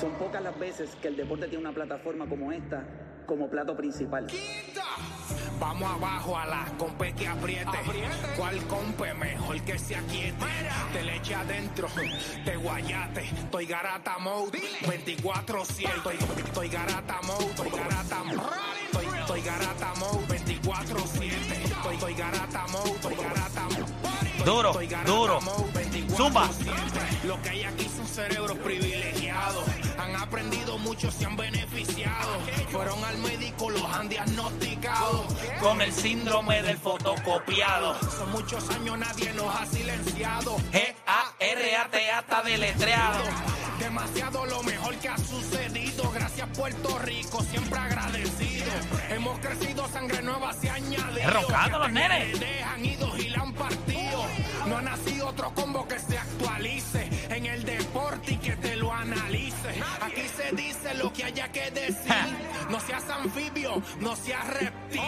Son 0.00 0.10
pocas 0.12 0.42
las 0.42 0.58
veces 0.58 0.90
que 1.00 1.08
el 1.08 1.16
deporte 1.16 1.46
tiene 1.48 1.64
una 1.64 1.72
plataforma 1.74 2.26
como 2.28 2.52
esta 2.52 2.84
como 3.26 3.48
plato 3.50 3.76
principal. 3.76 4.26
Vamos 5.58 5.90
abajo 5.90 6.36
a 6.38 6.46
la 6.46 6.64
compe 6.78 7.12
que 7.14 7.26
apriete. 7.26 7.78
¿Cuál 8.36 8.58
compe 8.68 9.12
mejor 9.14 9.60
que 9.62 9.78
se 9.78 9.96
aquiete? 9.96 10.44
Te 10.92 11.02
le 11.02 11.16
eche 11.16 11.34
adentro, 11.34 11.88
te 12.44 12.56
guayate. 12.56 13.24
Estoy 13.24 13.66
garata 13.66 14.18
mode, 14.18 14.60
24-7. 14.82 15.88
Estoy, 15.96 16.16
estoy 16.44 16.68
garata 16.68 17.20
mode, 17.22 17.46
estoy 17.46 17.70
garata 17.70 18.22
mode. 18.24 18.42
Estoy, 18.92 19.06
estoy 19.18 19.40
garata 19.42 19.94
mode, 19.94 20.26
24-7. 20.28 21.32
Estoy, 21.64 21.94
estoy 21.94 22.14
garata 22.14 22.66
mode, 22.68 22.90
estoy 22.90 23.14
garata 23.16 23.62
mode. 23.64 24.44
Duro, 24.44 24.68
Estoy 24.70 24.86
garata 24.86 25.10
duro. 25.10 25.40
mode, 25.40 25.72
24/7. 25.72 26.16
Zumba. 26.16 26.48
Lo 27.24 27.42
que 27.42 27.48
hay 27.48 27.64
aquí 27.64 27.88
son 27.88 28.06
cerebros 28.06 28.56
privilegiados. 28.58 29.64
Aprendido 30.36 30.76
mucho, 30.76 31.10
se 31.10 31.24
han 31.24 31.34
beneficiado. 31.34 32.38
Fueron 32.70 33.02
al 33.02 33.16
médico, 33.20 33.70
los 33.70 33.82
han 33.84 34.06
diagnosticado. 34.06 35.26
Con 35.62 35.80
el 35.80 35.90
síndrome 35.90 36.60
del 36.60 36.76
fotocopiado. 36.76 37.98
Son 38.10 38.30
muchos 38.32 38.68
años, 38.68 38.98
nadie 38.98 39.32
nos 39.32 39.56
ha 39.56 39.64
silenciado. 39.64 40.58
G-A-R-A-T 40.72 42.10
hasta 42.10 42.42
deletreado. 42.42 43.24
Demasiado 43.78 44.44
lo 44.44 44.62
mejor 44.62 44.94
que 44.96 45.08
ha 45.08 45.16
sucedido. 45.16 46.10
Gracias 46.10 46.48
Puerto 46.54 46.98
Rico, 46.98 47.42
siempre 47.42 47.78
agradecido. 47.78 48.66
Hemos 49.08 49.38
crecido, 49.38 49.88
sangre 49.88 50.20
nueva 50.20 50.52
se 50.52 50.68
ha 50.68 50.74
añadido. 50.74 51.78
Los 51.78 51.92
nenes. 51.92 52.38
Dejan 52.38 52.84
idos 52.84 53.18
y 53.20 53.30
la 53.30 53.40
han 53.40 53.54
partido. 53.54 54.26
No 54.66 54.76
ha 54.76 54.82
nacido 54.82 55.28
otro 55.28 55.54
combo 55.54 55.88
que 55.88 55.98
lo 60.96 61.12
que 61.12 61.24
haya 61.24 61.50
que 61.50 61.70
decir. 61.70 62.12
No 62.68 62.80
seas 62.80 63.08
anfibio, 63.08 63.80
no 64.00 64.16
seas 64.16 64.44
reptil. 64.48 65.00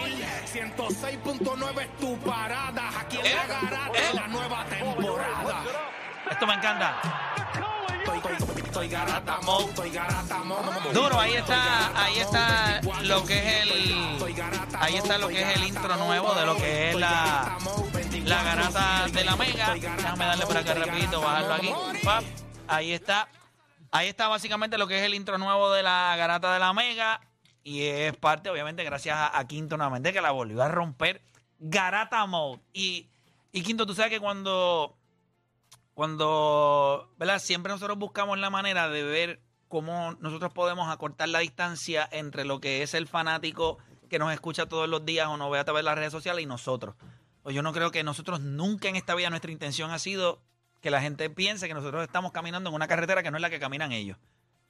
106.9 0.52 1.80
es 1.80 1.96
tu 1.96 2.16
parada. 2.18 2.88
Aquí 3.00 3.18
en 3.18 3.34
la 3.34 3.46
garata 3.46 3.98
eh. 3.98 4.14
la 4.14 4.28
nueva 4.28 4.64
temporada. 4.66 5.64
Esto 6.30 6.46
me 6.46 6.54
encanta. 6.54 7.00
Estoy, 8.64 8.88
garata 8.88 9.38
estoy. 9.66 9.90
Duro, 10.92 11.18
ahí 11.18 11.34
está, 11.34 12.04
ahí 12.04 12.18
está 12.18 12.80
lo 13.02 13.24
que 13.24 13.38
es 13.38 13.62
el, 13.62 14.34
ahí 14.78 14.96
está 14.96 15.18
lo 15.18 15.28
que 15.28 15.42
es 15.42 15.56
el 15.56 15.64
intro 15.64 15.96
nuevo 15.96 16.34
de 16.34 16.46
lo 16.46 16.56
que 16.56 16.90
es 16.90 16.94
la, 16.96 17.58
la 18.24 18.42
garata 18.42 19.06
de 19.08 19.24
la 19.24 19.36
mega. 19.36 19.74
Déjame 19.74 20.24
darle 20.24 20.46
por 20.46 20.56
acá 20.56 20.74
rapidito, 20.74 21.20
bajarlo 21.20 21.54
aquí. 21.54 21.74
Ahí 22.68 22.92
está, 22.92 23.28
ahí 23.90 24.08
está 24.08 24.28
básicamente 24.28 24.78
lo 24.78 24.86
que 24.86 24.98
es 24.98 25.04
el 25.04 25.14
intro 25.14 25.38
nuevo 25.38 25.72
de 25.72 25.82
la 25.82 26.14
garata 26.16 26.52
de 26.52 26.60
la 26.60 26.72
mega 26.72 27.20
y 27.62 27.82
es 27.82 28.16
parte, 28.16 28.50
obviamente, 28.50 28.84
gracias 28.84 29.16
a, 29.32 29.46
Quinto 29.46 29.76
nuevamente 29.76 30.12
que 30.12 30.20
la 30.20 30.30
volvió 30.30 30.62
a 30.62 30.68
romper. 30.68 31.22
Garata 31.58 32.24
Mode 32.26 32.62
y 32.72 33.08
y 33.52 33.62
Quinto, 33.62 33.86
tú 33.86 33.94
sabes 33.94 34.10
que 34.10 34.20
cuando 34.20 34.96
cuando, 35.94 37.12
¿verdad? 37.16 37.40
Siempre 37.40 37.72
nosotros 37.72 37.98
buscamos 37.98 38.38
la 38.38 38.50
manera 38.50 38.88
de 38.88 39.02
ver 39.02 39.42
cómo 39.66 40.12
nosotros 40.20 40.52
podemos 40.52 40.88
acortar 40.88 41.28
la 41.28 41.40
distancia 41.40 42.08
entre 42.12 42.44
lo 42.44 42.60
que 42.60 42.82
es 42.82 42.94
el 42.94 43.08
fanático 43.08 43.78
que 44.08 44.18
nos 44.18 44.32
escucha 44.32 44.66
todos 44.66 44.88
los 44.88 45.04
días 45.04 45.26
o 45.26 45.36
nos 45.36 45.50
ve 45.50 45.58
a 45.58 45.64
través 45.64 45.80
de 45.80 45.86
las 45.86 45.98
redes 45.98 46.12
sociales 46.12 46.42
y 46.44 46.46
nosotros. 46.46 46.94
Pues 47.42 47.54
yo 47.54 47.62
no 47.62 47.72
creo 47.72 47.90
que 47.90 48.04
nosotros 48.04 48.40
nunca 48.40 48.88
en 48.88 48.96
esta 48.96 49.14
vida 49.14 49.28
nuestra 49.30 49.50
intención 49.50 49.90
ha 49.90 49.98
sido 49.98 50.40
que 50.80 50.90
la 50.90 51.00
gente 51.00 51.28
piense 51.30 51.66
que 51.68 51.74
nosotros 51.74 52.02
estamos 52.02 52.32
caminando 52.32 52.70
en 52.70 52.74
una 52.76 52.86
carretera 52.88 53.22
que 53.22 53.30
no 53.30 53.36
es 53.36 53.42
la 53.42 53.50
que 53.50 53.58
caminan 53.60 53.92
ellos. 53.92 54.16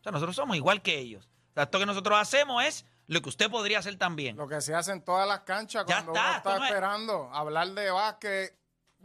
O 0.01 0.03
sea, 0.03 0.13
nosotros 0.13 0.37
somos 0.37 0.57
igual 0.57 0.81
que 0.83 0.99
ellos. 0.99 1.29
O 1.51 1.55
sea, 1.55 1.65
esto 1.65 1.79
que 1.79 1.87
nosotros 1.87 2.19
hacemos 2.19 2.65
es 2.65 2.87
lo 3.07 3.21
que 3.21 3.29
usted 3.29 3.51
podría 3.51 3.79
hacer 3.81 3.97
también. 3.97 4.37
Lo 4.37 4.47
que 4.49 4.61
se 4.61 4.75
hace 4.75 4.93
en 4.93 5.03
todas 5.03 5.27
las 5.27 5.41
canchas 5.41 5.85
Ya 5.87 5.97
cuando 6.05 6.13
está, 6.15 6.29
uno 6.29 6.37
está 6.39 6.59
no 6.59 6.65
es- 6.65 6.71
esperando 6.71 7.31
hablar 7.33 7.69
de 7.69 7.91
básquet 7.91 8.59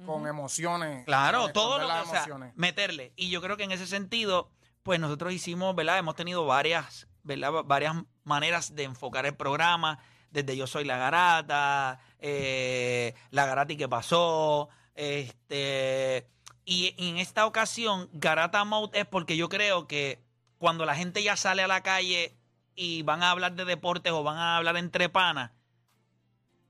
con 0.06 0.28
emociones. 0.28 1.06
Claro, 1.06 1.50
todo 1.50 1.78
lo 1.80 1.88
que, 1.88 1.94
o 1.94 2.06
sea, 2.06 2.26
meterle. 2.56 3.14
Y 3.16 3.30
yo 3.30 3.42
creo 3.42 3.58
que 3.58 3.64
en 3.64 3.72
ese 3.72 3.86
sentido, 3.88 4.50
pues 4.82 5.00
nosotros 5.00 5.32
hicimos, 5.34 5.76
¿verdad? 5.76 5.98
Hemos 6.00 6.16
tenido 6.16 6.46
varias, 6.46 7.08
¿verdad? 7.24 7.52
Varias 7.66 7.96
maneras 8.24 8.76
de 8.76 8.84
enfocar 8.84 9.26
el 9.26 9.36
programa. 9.36 10.00
Desde 10.32 10.58
Yo 10.58 10.66
Soy 10.66 10.84
la 10.84 10.98
Garata, 10.98 12.00
eh, 12.18 13.14
La 13.30 13.46
Garata 13.46 13.72
y 13.74 13.78
qué 13.78 13.88
pasó. 13.88 14.68
Este, 14.96 16.28
y 16.66 16.96
en 16.98 17.18
esta 17.18 17.46
ocasión, 17.46 18.10
Garata 18.14 18.64
Mode 18.64 19.00
es 19.00 19.06
porque 19.06 19.38
yo 19.38 19.50
creo 19.50 19.88
que 19.88 20.24
cuando 20.58 20.86
la 20.86 20.96
gente 20.96 21.22
ya 21.24 21.36
sale 21.36 21.62
a 21.62 21.68
la 21.68 21.82
calle 21.82 22.36
y 22.76 23.02
van 23.04 23.24
a 23.24 23.32
hablar 23.32 23.54
de 23.54 23.66
deportes 23.66 24.12
o 24.14 24.24
van 24.24 24.38
a 24.38 24.58
hablar 24.58 24.78
entre 24.78 25.10
panas, 25.10 25.52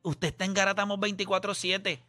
usted 0.01 0.29
está 0.29 0.45
en 0.45 0.53
Garata 0.53 0.85
Mode 0.85 1.07
24-7 1.09 2.01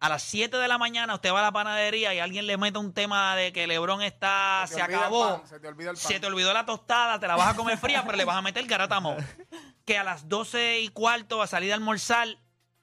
a 0.00 0.08
las 0.08 0.22
7 0.22 0.56
de 0.56 0.66
la 0.66 0.78
mañana 0.78 1.14
usted 1.14 1.30
va 1.30 1.40
a 1.40 1.42
la 1.42 1.52
panadería 1.52 2.14
y 2.14 2.18
alguien 2.18 2.46
le 2.46 2.56
mete 2.56 2.78
un 2.78 2.92
tema 2.94 3.36
de 3.36 3.52
que 3.52 3.66
Lebron 3.66 4.00
está, 4.00 4.64
Se 4.66 4.80
acabó, 4.80 5.40
pan, 5.40 5.46
se 5.46 5.60
te 5.60 5.68
olvida 5.68 5.90
el 5.90 5.96
pan. 5.96 6.02
se 6.02 6.18
te 6.18 6.26
olvidó 6.26 6.54
la 6.54 6.64
tostada, 6.64 7.20
te 7.20 7.28
la 7.28 7.36
vas 7.36 7.52
a 7.52 7.56
comer 7.56 7.76
fría, 7.76 8.02
pero 8.04 8.16
le 8.16 8.24
vas 8.24 8.36
a 8.36 8.42
meter 8.42 8.66
garatamo. 8.66 9.16
Que 9.84 9.98
a 9.98 10.04
las 10.04 10.28
12 10.28 10.80
y 10.80 10.88
cuarto 10.88 11.42
a 11.42 11.46
salir 11.46 11.72
a 11.72 11.74
almorzar, 11.74 12.28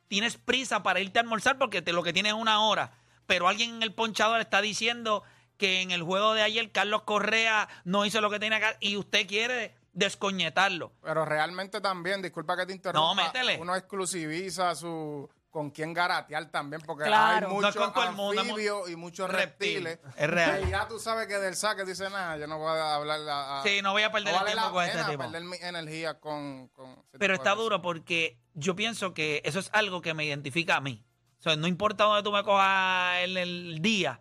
tienes 0.07 0.37
prisa 0.37 0.83
para 0.83 0.99
irte 0.99 1.17
a 1.17 1.23
almorzar 1.23 1.57
porque 1.57 1.81
te, 1.81 1.91
lo 1.91 2.03
que 2.03 2.13
tienes 2.13 2.33
es 2.33 2.39
una 2.39 2.61
hora, 2.61 2.91
pero 3.27 3.47
alguien 3.47 3.75
en 3.75 3.83
el 3.83 3.93
ponchador 3.93 4.41
está 4.41 4.61
diciendo 4.61 5.23
que 5.57 5.81
en 5.81 5.91
el 5.91 6.01
juego 6.03 6.33
de 6.33 6.41
ayer 6.41 6.71
Carlos 6.71 7.03
Correa 7.03 7.67
no 7.83 8.05
hizo 8.05 8.21
lo 8.21 8.29
que 8.29 8.39
tenía 8.39 8.59
que 8.59 8.65
hacer 8.65 8.77
y 8.79 8.97
usted 8.97 9.27
quiere 9.27 9.75
descoñetarlo. 9.93 10.91
Pero 11.01 11.25
realmente 11.25 11.81
también, 11.81 12.21
disculpa 12.21 12.55
que 12.57 12.65
te 12.65 12.73
interrumpa, 12.73 12.99
No, 13.07 13.15
métele. 13.15 13.57
uno 13.59 13.75
exclusiviza 13.75 14.73
su 14.75 15.29
con 15.49 15.71
quién 15.71 15.91
garatear 15.91 16.51
también, 16.51 16.81
porque 16.85 17.05
Claro. 17.05 17.47
hay 17.47 17.53
No 17.53 17.61
muchos 17.61 17.75
anfibios 17.77 18.89
y 18.91 18.95
muchos 18.95 19.27
reptil. 19.27 19.85
reptiles. 19.85 19.99
Es 20.15 20.29
real. 20.29 20.63
Que 20.65 20.69
ya 20.69 20.87
tú 20.87 20.99
sabes 20.99 21.25
que 21.27 21.39
del 21.39 21.55
saque 21.55 21.83
dice 21.83 22.03
nada, 22.11 22.37
yo 22.37 22.45
no 22.45 22.59
voy 22.59 22.77
a 22.77 22.93
hablar. 22.95 23.19
A, 23.27 23.59
a- 23.59 23.63
Sí, 23.63 23.81
no 23.81 23.91
voy 23.93 24.03
a 24.03 24.11
perder 24.11 24.33
no 24.35 24.39
el 24.41 24.45
tiempo 24.45 24.61
la 24.65 24.71
con 24.71 24.83
este 24.83 25.03
tipo. 25.05 25.17
perder 25.23 25.43
mi 25.43 25.57
energía 25.59 26.19
con, 26.19 26.69
Pero 27.17 27.33
está 27.33 27.55
duro 27.55 27.81
porque 27.81 28.37
yo 28.53 28.75
pienso 28.75 29.15
que 29.15 29.41
eso 29.45 29.57
es 29.59 29.71
algo 29.73 30.01
que 30.03 30.13
me 30.13 30.25
identifica 30.25 30.75
a 30.75 30.81
mí. 30.81 31.03
O 31.39 31.41
sea, 31.41 31.55
no 31.55 31.67
importa 31.67 32.05
dónde 32.05 32.23
tú 32.23 32.31
me 32.31 32.43
cojas 32.43 33.19
en 33.23 33.37
el 33.37 33.79
día, 33.81 34.19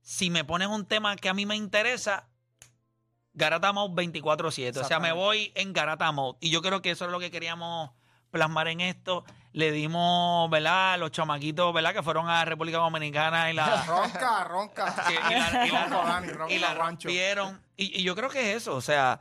si 0.00 0.30
me 0.30 0.44
pones 0.44 0.68
un 0.68 0.86
tema 0.86 1.16
que 1.16 1.28
a 1.28 1.34
mí 1.34 1.44
me 1.46 1.56
interesa, 1.56 2.28
Garata 3.34 3.72
Mode 3.72 3.94
24-7. 4.04 4.76
O 4.78 4.84
sea, 4.84 4.98
me 5.00 5.12
voy 5.12 5.52
en 5.54 5.72
Garata 5.72 6.10
Mode. 6.12 6.38
Y 6.40 6.50
yo 6.50 6.60
creo 6.62 6.82
que 6.82 6.90
eso 6.90 7.06
es 7.06 7.10
lo 7.10 7.18
que 7.18 7.30
queríamos 7.30 7.90
plasmar 8.30 8.68
en 8.68 8.80
esto. 8.80 9.24
Le 9.52 9.70
dimos, 9.72 10.48
¿verdad? 10.50 10.98
Los 10.98 11.10
chamaquitos, 11.12 11.72
¿verdad? 11.74 11.94
Que 11.94 12.02
fueron 12.02 12.28
a 12.28 12.44
República 12.44 12.78
Dominicana 12.78 13.50
y 13.50 13.54
la... 13.54 13.82
Ronca, 13.86 14.44
ronca. 14.44 14.94
que- 15.06 15.14
y 15.14 15.16
la, 15.38 15.66
y 15.66 15.70
la- 15.70 15.86
Ronca, 15.88 16.04
Dani, 16.04 16.28
ronca, 16.28 16.54
y 16.54 16.58
la 16.58 16.74
Juancho. 16.74 17.08
rompieron. 17.08 17.60
Y, 17.76 18.00
y 18.00 18.02
yo 18.02 18.14
creo 18.14 18.28
que 18.30 18.50
es 18.52 18.56
eso, 18.62 18.74
o 18.76 18.80
sea, 18.80 19.20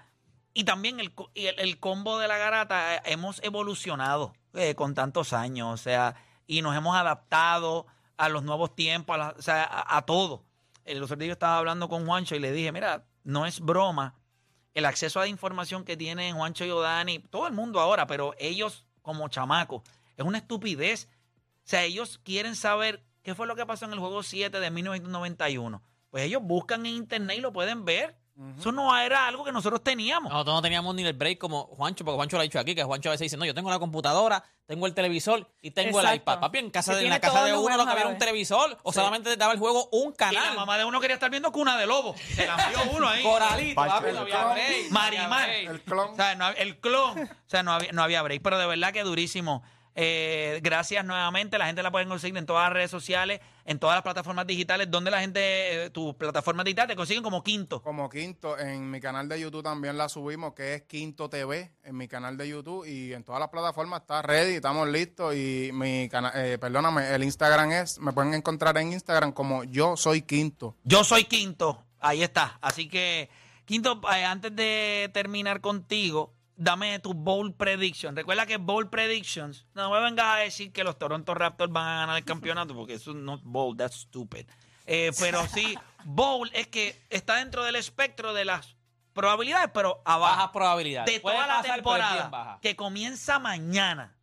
y 0.53 0.63
también 0.65 0.99
el, 0.99 1.13
el, 1.35 1.59
el 1.59 1.79
combo 1.79 2.19
de 2.19 2.27
la 2.27 2.37
garata, 2.37 2.95
eh, 2.95 3.01
hemos 3.05 3.41
evolucionado 3.43 4.33
eh, 4.53 4.75
con 4.75 4.93
tantos 4.93 5.31
años, 5.33 5.67
o 5.73 5.77
sea, 5.81 6.15
y 6.47 6.61
nos 6.61 6.75
hemos 6.75 6.95
adaptado 6.95 7.87
a 8.17 8.29
los 8.29 8.43
nuevos 8.43 8.75
tiempos, 8.75 9.17
a, 9.17 9.35
o 9.37 9.41
sea, 9.41 9.63
a, 9.63 9.97
a 9.97 10.05
todo. 10.05 10.45
El 10.85 11.01
otro 11.01 11.15
día 11.15 11.27
yo 11.27 11.33
estaba 11.33 11.57
hablando 11.57 11.89
con 11.89 12.05
Juancho 12.05 12.35
y 12.35 12.39
le 12.39 12.51
dije, 12.51 12.71
mira, 12.71 13.05
no 13.23 13.45
es 13.45 13.59
broma 13.59 14.15
el 14.73 14.85
acceso 14.85 15.19
a 15.19 15.23
la 15.23 15.29
información 15.29 15.83
que 15.83 15.97
tienen 15.97 16.35
Juancho 16.35 16.65
y 16.65 16.71
Odani, 16.71 17.19
todo 17.19 17.47
el 17.47 17.53
mundo 17.53 17.79
ahora, 17.79 18.07
pero 18.07 18.33
ellos 18.39 18.85
como 19.01 19.27
chamacos, 19.27 19.81
es 20.17 20.25
una 20.25 20.37
estupidez. 20.37 21.07
O 21.65 21.69
sea, 21.71 21.83
ellos 21.83 22.19
quieren 22.23 22.55
saber 22.55 23.03
qué 23.23 23.35
fue 23.35 23.47
lo 23.47 23.55
que 23.55 23.65
pasó 23.65 23.85
en 23.85 23.93
el 23.93 23.99
juego 23.99 24.23
7 24.23 24.59
de 24.59 24.71
1991. 24.71 25.81
Pues 26.09 26.23
ellos 26.23 26.41
buscan 26.43 26.85
en 26.85 26.93
internet 26.93 27.37
y 27.37 27.41
lo 27.41 27.53
pueden 27.53 27.85
ver. 27.85 28.17
Eso 28.57 28.71
no 28.71 28.97
era 28.97 29.27
algo 29.27 29.43
que 29.43 29.51
nosotros 29.51 29.83
teníamos. 29.83 30.31
Nosotros 30.31 30.55
no 30.55 30.61
teníamos 30.61 30.95
ni 30.95 31.03
el 31.03 31.13
break 31.13 31.37
como 31.37 31.65
Juancho, 31.65 32.03
porque 32.03 32.15
Juancho 32.15 32.37
lo 32.37 32.41
ha 32.41 32.43
dicho 32.43 32.59
aquí, 32.59 32.73
que 32.73 32.83
Juancho 32.83 33.09
a 33.09 33.11
veces 33.11 33.25
dice, 33.25 33.37
no, 33.37 33.45
yo 33.45 33.53
tengo 33.53 33.69
la 33.69 33.77
computadora, 33.77 34.43
tengo 34.65 34.87
el 34.87 34.93
televisor 34.93 35.47
y 35.61 35.71
tengo 35.71 36.01
el 36.01 36.15
iPad. 36.15 36.39
Papi, 36.39 36.57
en 36.59 36.71
casa 36.71 36.95
de, 36.95 37.03
en 37.03 37.09
la 37.11 37.19
casa 37.19 37.43
de 37.43 37.53
uno 37.55 37.77
lo 37.77 37.85
que 37.85 37.91
había 37.91 38.07
un 38.07 38.17
televisor 38.17 38.77
o 38.83 38.91
solamente 38.91 39.29
te 39.29 39.37
daba 39.37 39.53
el 39.53 39.59
juego 39.59 39.89
un 39.91 40.07
Y 40.07 40.11
la 40.11 40.15
canal. 40.15 40.55
mamá 40.55 40.77
de 40.77 40.85
uno 40.85 40.99
quería 40.99 41.15
estar 41.15 41.29
viendo 41.29 41.51
Cuna 41.51 41.77
de 41.77 41.85
Lobo. 41.85 42.15
Se 42.35 42.47
la 42.47 42.55
envió 42.55 42.97
uno 42.97 43.07
ahí. 43.07 43.21
Coralito, 43.21 43.75
papi, 43.75 44.07
el 44.07 44.15
no 44.15 44.21
había 44.21 44.39
clon. 44.39 44.53
break. 44.53 44.89
Marimar. 44.91 45.49
El 45.49 45.81
clon. 45.81 46.09
O 46.11 46.15
sea, 46.15 46.35
no 46.35 46.49
el 46.49 46.79
clon. 46.79 47.19
O 47.23 47.27
sea, 47.49 47.63
no 47.63 47.73
había, 47.73 47.91
no 47.91 48.01
había 48.01 48.21
break. 48.23 48.41
Pero 48.41 48.57
de 48.57 48.65
verdad 48.65 48.91
que 48.93 49.03
durísimo. 49.03 49.61
Eh, 49.95 50.59
gracias 50.63 51.05
nuevamente. 51.05 51.57
La 51.57 51.65
gente 51.65 51.83
la 51.83 51.91
pueden 51.91 52.09
conseguir 52.09 52.37
en 52.37 52.45
todas 52.45 52.65
las 52.65 52.73
redes 52.73 52.91
sociales, 52.91 53.41
en 53.65 53.79
todas 53.79 53.95
las 53.95 54.03
plataformas 54.03 54.47
digitales. 54.47 54.89
Donde 54.89 55.11
la 55.11 55.19
gente, 55.19 55.85
eh, 55.85 55.89
tus 55.89 56.15
plataformas 56.15 56.65
digitales, 56.65 56.89
te 56.89 56.95
consiguen 56.95 57.23
como 57.23 57.43
quinto. 57.43 57.81
Como 57.81 58.09
quinto, 58.09 58.57
en 58.57 58.89
mi 58.89 58.99
canal 58.99 59.27
de 59.27 59.39
YouTube 59.39 59.63
también 59.63 59.97
la 59.97 60.09
subimos, 60.09 60.53
que 60.53 60.75
es 60.75 60.81
Quinto 60.83 61.29
TV, 61.29 61.71
en 61.83 61.97
mi 61.97 62.07
canal 62.07 62.37
de 62.37 62.47
YouTube 62.47 62.85
y 62.85 63.13
en 63.13 63.23
todas 63.23 63.39
las 63.39 63.49
plataformas 63.49 64.01
está 64.01 64.21
ready, 64.21 64.55
estamos 64.55 64.87
listos 64.87 65.35
y 65.35 65.71
mi 65.73 66.07
canal, 66.09 66.31
eh, 66.35 66.57
perdóname, 66.57 67.13
el 67.13 67.23
Instagram 67.23 67.71
es, 67.71 67.99
me 67.99 68.13
pueden 68.13 68.33
encontrar 68.33 68.77
en 68.77 68.93
Instagram 68.93 69.31
como 69.31 69.63
yo 69.63 69.97
soy 69.97 70.21
Quinto. 70.21 70.75
Yo 70.83 71.03
soy 71.03 71.25
quinto. 71.25 71.85
Ahí 71.99 72.23
está. 72.23 72.57
Así 72.61 72.89
que, 72.89 73.29
quinto, 73.65 74.01
eh, 74.11 74.25
antes 74.25 74.55
de 74.55 75.09
terminar 75.13 75.61
contigo, 75.61 76.33
dame 76.61 76.99
tu 76.99 77.13
bowl 77.13 77.53
prediction. 77.53 78.15
Recuerda 78.15 78.45
que 78.45 78.57
bowl 78.57 78.89
predictions, 78.89 79.65
no 79.73 79.89
me 79.91 79.99
vengas 79.99 80.25
a 80.27 80.35
decir 80.37 80.71
que 80.71 80.83
los 80.83 80.97
Toronto 80.97 81.33
Raptors 81.33 81.71
van 81.71 81.87
a 81.87 81.99
ganar 82.01 82.17
el 82.17 82.25
campeonato, 82.25 82.75
porque 82.75 82.95
eso 82.95 83.13
no 83.13 83.35
es 83.35 83.41
bowl, 83.43 83.75
that's 83.75 84.01
stupid. 84.01 84.45
Eh, 84.85 85.11
pero 85.19 85.47
sí, 85.47 85.77
bowl 86.03 86.49
es 86.53 86.67
que 86.67 86.99
está 87.09 87.35
dentro 87.35 87.63
del 87.63 87.75
espectro 87.75 88.33
de 88.33 88.45
las 88.45 88.75
probabilidades, 89.13 89.69
pero 89.73 90.01
abajo. 90.05 90.35
Bajas 90.35 90.51
probabilidades. 90.51 91.13
De 91.13 91.19
Puede 91.19 91.35
toda 91.35 91.47
la 91.47 91.61
temporada 91.61 92.29
baja. 92.29 92.59
que 92.61 92.75
comienza 92.75 93.39
mañana. 93.39 94.15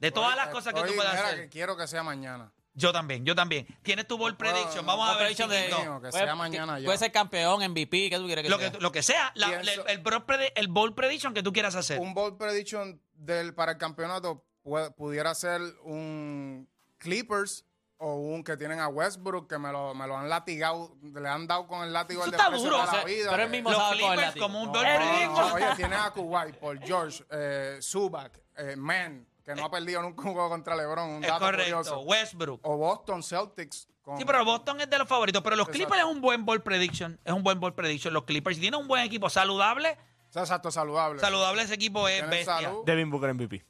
De 0.00 0.10
todas 0.10 0.36
las 0.36 0.48
cosas 0.48 0.74
que 0.74 0.82
tú 0.82 0.94
puedas 0.94 1.14
hacer. 1.14 1.42
que 1.42 1.48
quiero 1.48 1.76
que 1.76 1.86
sea 1.86 2.02
mañana. 2.02 2.52
Yo 2.78 2.92
también, 2.92 3.24
yo 3.24 3.34
también. 3.34 3.66
Tienes 3.82 4.06
tu 4.06 4.16
bowl 4.16 4.36
puedo- 4.36 4.52
prediction. 4.52 4.86
no 4.86 4.92
Vamos 4.92 5.08
a 5.08 5.12
ver. 5.12 5.18
prediction 5.22 5.50
de- 5.50 5.68
chiquito. 5.68 6.00
que 6.00 6.08
Puede- 6.10 6.24
sea 6.24 6.34
mañana 6.36 6.78
ya. 6.78 6.84
Puede 6.86 6.98
ser 6.98 7.10
campeón, 7.12 7.60
MVP, 7.62 8.08
¿qué 8.08 8.16
tú 8.18 8.26
quieres 8.26 8.44
que 8.44 8.48
lo 8.50 8.58
sea? 8.58 8.70
que, 8.72 8.78
lo 8.78 8.92
que 8.92 9.02
sea, 9.02 9.32
la- 9.34 9.48
Pienso- 9.48 9.86
el, 9.86 10.02
predi- 10.02 10.68
bowl 10.68 10.94
prediction 10.94 11.34
que 11.34 11.42
tú 11.42 11.52
quieras 11.52 11.74
hacer. 11.74 11.98
Un 11.98 12.14
bold 12.14 12.36
prediction 12.38 13.00
del, 13.14 13.52
para 13.54 13.72
el 13.72 13.78
campeonato 13.78 14.44
pu- 14.64 14.94
pudiera 14.94 15.34
ser 15.34 15.60
un 15.82 16.68
Clippers 16.98 17.64
o 18.00 18.14
un 18.14 18.44
que 18.44 18.56
tienen 18.56 18.78
a 18.78 18.86
Westbrook 18.88 19.48
que 19.48 19.58
me 19.58 19.72
lo, 19.72 19.92
me 19.94 20.06
lo 20.06 20.16
han 20.16 20.28
latigado, 20.28 20.96
le 21.02 21.28
han 21.28 21.48
dado 21.48 21.66
con 21.66 21.82
el 21.82 21.92
látigo 21.92 22.20
Eso 22.20 22.28
el 22.28 22.34
está 22.34 22.44
desprecio 22.50 22.70
duro, 22.70 22.78
la 22.84 22.84
o 22.88 22.94
sea, 22.94 23.04
vida. 23.04 23.24
pero 23.30 23.36
que- 23.38 23.42
él 23.42 23.50
mismo 23.50 23.70
Los 23.70 23.78
sabe 23.80 23.88
con 23.90 23.98
el 23.98 24.06
Clippers 24.06 24.26
látigo. 24.28 24.46
como 24.46 24.60
un 24.62 24.66
No, 24.68 24.72
no, 24.74 24.80
prediction. 24.80 25.34
no, 25.48 25.54
oye, 25.54 25.66
tiene 25.76 25.96
a 25.96 26.10
Kuwait, 26.12 26.56
Paul 26.58 26.80
George, 26.84 27.24
eh, 27.30 27.78
Zubac, 27.82 28.38
eh, 28.56 28.76
Man, 28.76 29.26
que 29.48 29.54
no 29.54 29.64
ha 29.66 29.70
perdido 29.70 30.02
nunca 30.02 30.22
un 30.28 30.32
juego 30.34 30.48
contra 30.50 30.76
LeBron, 30.76 31.08
un 31.08 31.24
Es 31.24 31.30
dato 31.30 31.46
correcto. 31.46 31.64
curioso. 31.76 32.00
Westbrook. 32.00 32.60
O 32.64 32.76
Boston 32.76 33.22
Celtics. 33.22 33.88
con- 34.02 34.18
Sí, 34.18 34.24
pero 34.26 34.44
Boston 34.44 34.80
es 34.82 34.90
de 34.90 34.98
los 34.98 35.08
favoritos. 35.08 35.42
Pero 35.42 35.56
los 35.56 35.68
Exacto. 35.68 35.86
Clippers 35.88 36.06
es 36.06 36.14
un 36.14 36.20
buen 36.20 36.44
ball 36.44 36.62
prediction. 36.62 37.18
Es 37.24 37.32
un 37.32 37.42
buen 37.42 37.58
ball 37.60 37.74
prediction. 37.74 38.12
Los 38.12 38.24
Clippers, 38.24 38.56
si 38.56 38.60
tienen 38.60 38.78
un 38.80 38.88
buen 38.88 39.02
equipo 39.04 39.28
saludable, 39.30 39.96
exacto, 40.34 40.70
saludable. 40.70 41.18
saludable 41.20 41.62
ese 41.62 41.74
equipo 41.74 42.06
es 42.08 42.14
Tienen 42.16 42.30
bestia. 42.30 42.56
salud. 42.60 42.84
Devin 42.84 43.10
Booker 43.10 43.30
MVP. 43.34 43.64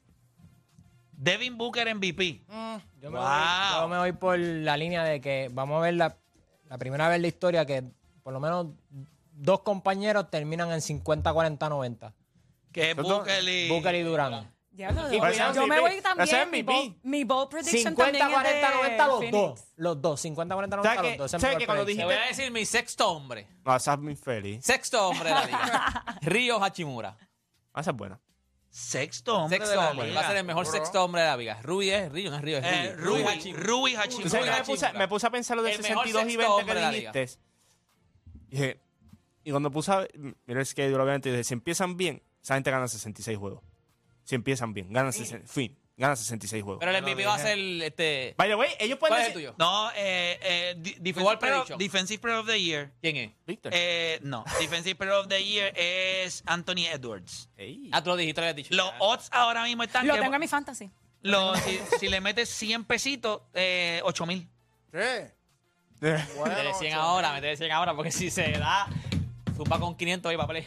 Devin 1.12 1.56
Booker 1.58 1.94
MVP. 1.94 2.42
Yo 3.00 3.10
me, 3.10 3.18
Wow. 3.18 3.20
voy, 3.20 3.80
yo 3.80 3.88
me 3.88 3.98
voy 3.98 4.12
por 4.12 4.38
la 4.38 4.76
línea 4.76 5.02
de 5.04 5.20
que 5.20 5.48
vamos 5.52 5.78
a 5.78 5.80
ver 5.80 5.94
la, 5.94 6.16
la 6.68 6.78
primera 6.78 7.08
vez 7.08 7.16
en 7.16 7.22
la 7.22 7.28
historia 7.28 7.66
que 7.66 7.84
por 8.22 8.32
lo 8.32 8.40
menos 8.40 8.66
dos 9.32 9.60
compañeros 9.62 10.30
terminan 10.30 10.70
en 10.72 10.80
50, 10.80 11.32
40, 11.32 11.68
90. 11.68 12.14
Que 12.72 12.90
es 12.90 12.96
Booker 12.96 13.42
y... 13.48 13.68
Booker 13.68 13.94
y 13.94 14.02
Durán. 14.02 14.52
Diablo, 14.78 15.12
Y 15.12 15.16
yo, 15.54 15.66
me 15.66 15.80
voy 15.80 15.90
Ese 15.90 16.02
también. 16.02 16.36
es 16.40 16.50
Mi 16.50 16.62
bold, 16.62 16.96
mi 17.02 17.24
bold 17.24 17.48
prediction 17.50 17.94
50, 17.96 18.18
también 18.18 18.30
40, 18.30 18.48
es 18.48 18.62
de 18.70 18.76
90 18.76 19.06
los 19.08 19.16
Phoenix. 19.18 19.32
dos. 19.32 19.64
Los 19.74 20.00
dos. 20.02 20.20
50, 20.20 20.54
40, 20.54 20.76
90 20.76 20.94
¿Sabes 20.96 21.10
los 21.10 21.18
dos. 21.18 21.26
Ese 21.26 21.36
es 21.36 21.42
mi 21.42 21.42
¿Sabes 21.46 21.58
qué? 21.58 21.66
Cuando 21.66 21.82
Te 21.82 21.86
prediction. 21.86 22.06
voy 22.08 22.14
a 22.16 22.26
decir 22.28 22.50
mi 22.52 22.64
sexto 22.64 23.08
hombre. 23.10 23.48
No, 23.64 23.74
esa 23.76 23.92
es 23.94 23.98
muy 23.98 24.14
feliz. 24.16 24.64
Sexto 24.64 25.08
hombre 25.08 25.28
de 25.30 25.34
la 25.34 25.44
liga. 25.46 26.04
Río 26.22 26.62
Hachimura. 26.62 27.18
Ah, 27.74 27.80
Esa 27.80 27.90
es 27.90 27.96
buena. 27.96 28.20
Sexto 28.70 29.36
hombre 29.36 29.58
de 29.58 29.64
Sexto 29.66 29.82
la 29.82 29.90
hombre. 29.90 30.06
liga. 30.08 30.20
Va 30.20 30.26
a 30.26 30.28
ser 30.30 30.36
el 30.38 30.44
mejor 30.44 30.64
Seguro. 30.66 30.84
sexto 30.84 31.04
hombre 31.04 31.22
de 31.22 31.26
la 31.26 31.36
liga. 31.36 31.62
Rui 31.62 31.90
es 31.90 32.12
Río, 32.12 32.30
no 32.30 32.36
es 32.36 32.42
Río, 32.42 32.58
es 32.58 32.64
Eh, 32.64 32.94
Rui. 32.96 33.22
Rui, 33.22 33.24
Hachimura. 33.26 33.62
Rui 33.64 33.92
¿Tú 33.92 34.28
sabes 34.28 34.48
Hachimura. 34.48 34.52
que 34.54 34.60
me 34.60 34.64
puse, 34.64 34.92
me 34.92 35.08
puse 35.08 35.26
a 35.26 35.30
pensar 35.30 35.56
lo 35.56 35.66
El 35.66 35.78
mejor 35.78 35.84
62 36.06 36.06
y 36.06 36.30
sexto 36.30 36.38
20 36.38 36.46
hombre 36.46 36.74
de 36.80 36.80
que 36.80 37.18
dijiste. 37.18 37.40
Y 38.48 38.56
dije, 38.56 38.80
y 39.42 39.50
cuando 39.50 39.70
puse, 39.72 39.90
a- 39.90 40.06
mira 40.46 40.60
el 40.60 40.66
schedule 40.66 41.02
obviamente, 41.02 41.30
dije, 41.32 41.42
si 41.42 41.54
empiezan 41.54 41.96
bien, 41.96 42.22
esa 42.40 42.54
gente 42.54 42.70
gana 42.70 42.86
66 42.86 43.36
juegos. 43.36 43.62
Si 44.28 44.34
empiezan 44.34 44.74
bien, 44.74 44.92
ganan 44.92 45.10
60, 45.10 45.48
fin, 45.48 45.74
ganan 45.96 46.14
66 46.14 46.62
juegos. 46.62 46.80
Pero 46.80 46.94
el 46.94 47.02
MVP 47.02 47.24
va 47.24 47.36
a 47.36 47.38
ser 47.38 47.58
este. 47.58 48.34
By 48.36 48.46
the 48.50 48.56
way, 48.56 48.68
ellos 48.78 48.98
pueden 48.98 49.12
¿Cuál 49.14 49.22
es 49.22 49.28
el 49.28 49.32
decir- 49.32 49.48
tuyo? 49.48 49.54
No, 49.58 49.90
eh, 49.96 50.38
eh, 50.42 50.74
defensive, 50.76 51.14
player, 51.14 51.38
prediction. 51.38 51.78
defensive 51.78 52.18
Player 52.20 52.38
of 52.40 52.46
the 52.46 52.62
Year. 52.62 52.92
¿Quién 53.00 53.16
es? 53.16 53.30
Víctor. 53.46 53.72
Eh, 53.74 54.18
no, 54.22 54.44
Defensive 54.60 54.96
Player 54.96 55.14
of 55.14 55.28
the 55.28 55.42
Year 55.42 55.72
es 55.74 56.42
Anthony 56.44 56.84
Edwards. 56.92 57.48
Ey. 57.56 57.88
Ah, 57.90 58.02
tú 58.02 58.10
lo 58.10 58.16
dijiste, 58.16 58.42
lo 58.42 58.44
habías 58.48 58.56
dicho. 58.56 58.74
Los 58.74 58.92
odds 58.98 59.30
ahora 59.32 59.64
mismo 59.64 59.82
están 59.82 60.06
Lo 60.06 60.12
que 60.16 60.20
tengo 60.20 60.34
en 60.34 60.40
mi 60.40 60.48
fantasy. 60.48 60.90
lo- 61.22 61.54
si, 61.56 61.80
si 61.98 62.08
le 62.10 62.20
metes 62.20 62.50
100 62.50 62.84
pesitos, 62.84 63.40
eh, 63.54 64.02
8 64.04 64.26
mil. 64.26 64.46
¿Qué? 64.92 65.32
Métele 66.02 66.74
100 66.74 66.92
ahora, 66.92 67.32
métele 67.32 67.56
100 67.56 67.72
ahora, 67.72 67.94
porque 67.96 68.12
si 68.12 68.30
se 68.30 68.52
da, 68.52 68.86
zumba 69.58 69.78
con 69.78 69.94
500 69.96 70.30
ahí 70.30 70.36
para 70.36 70.48
play. 70.48 70.66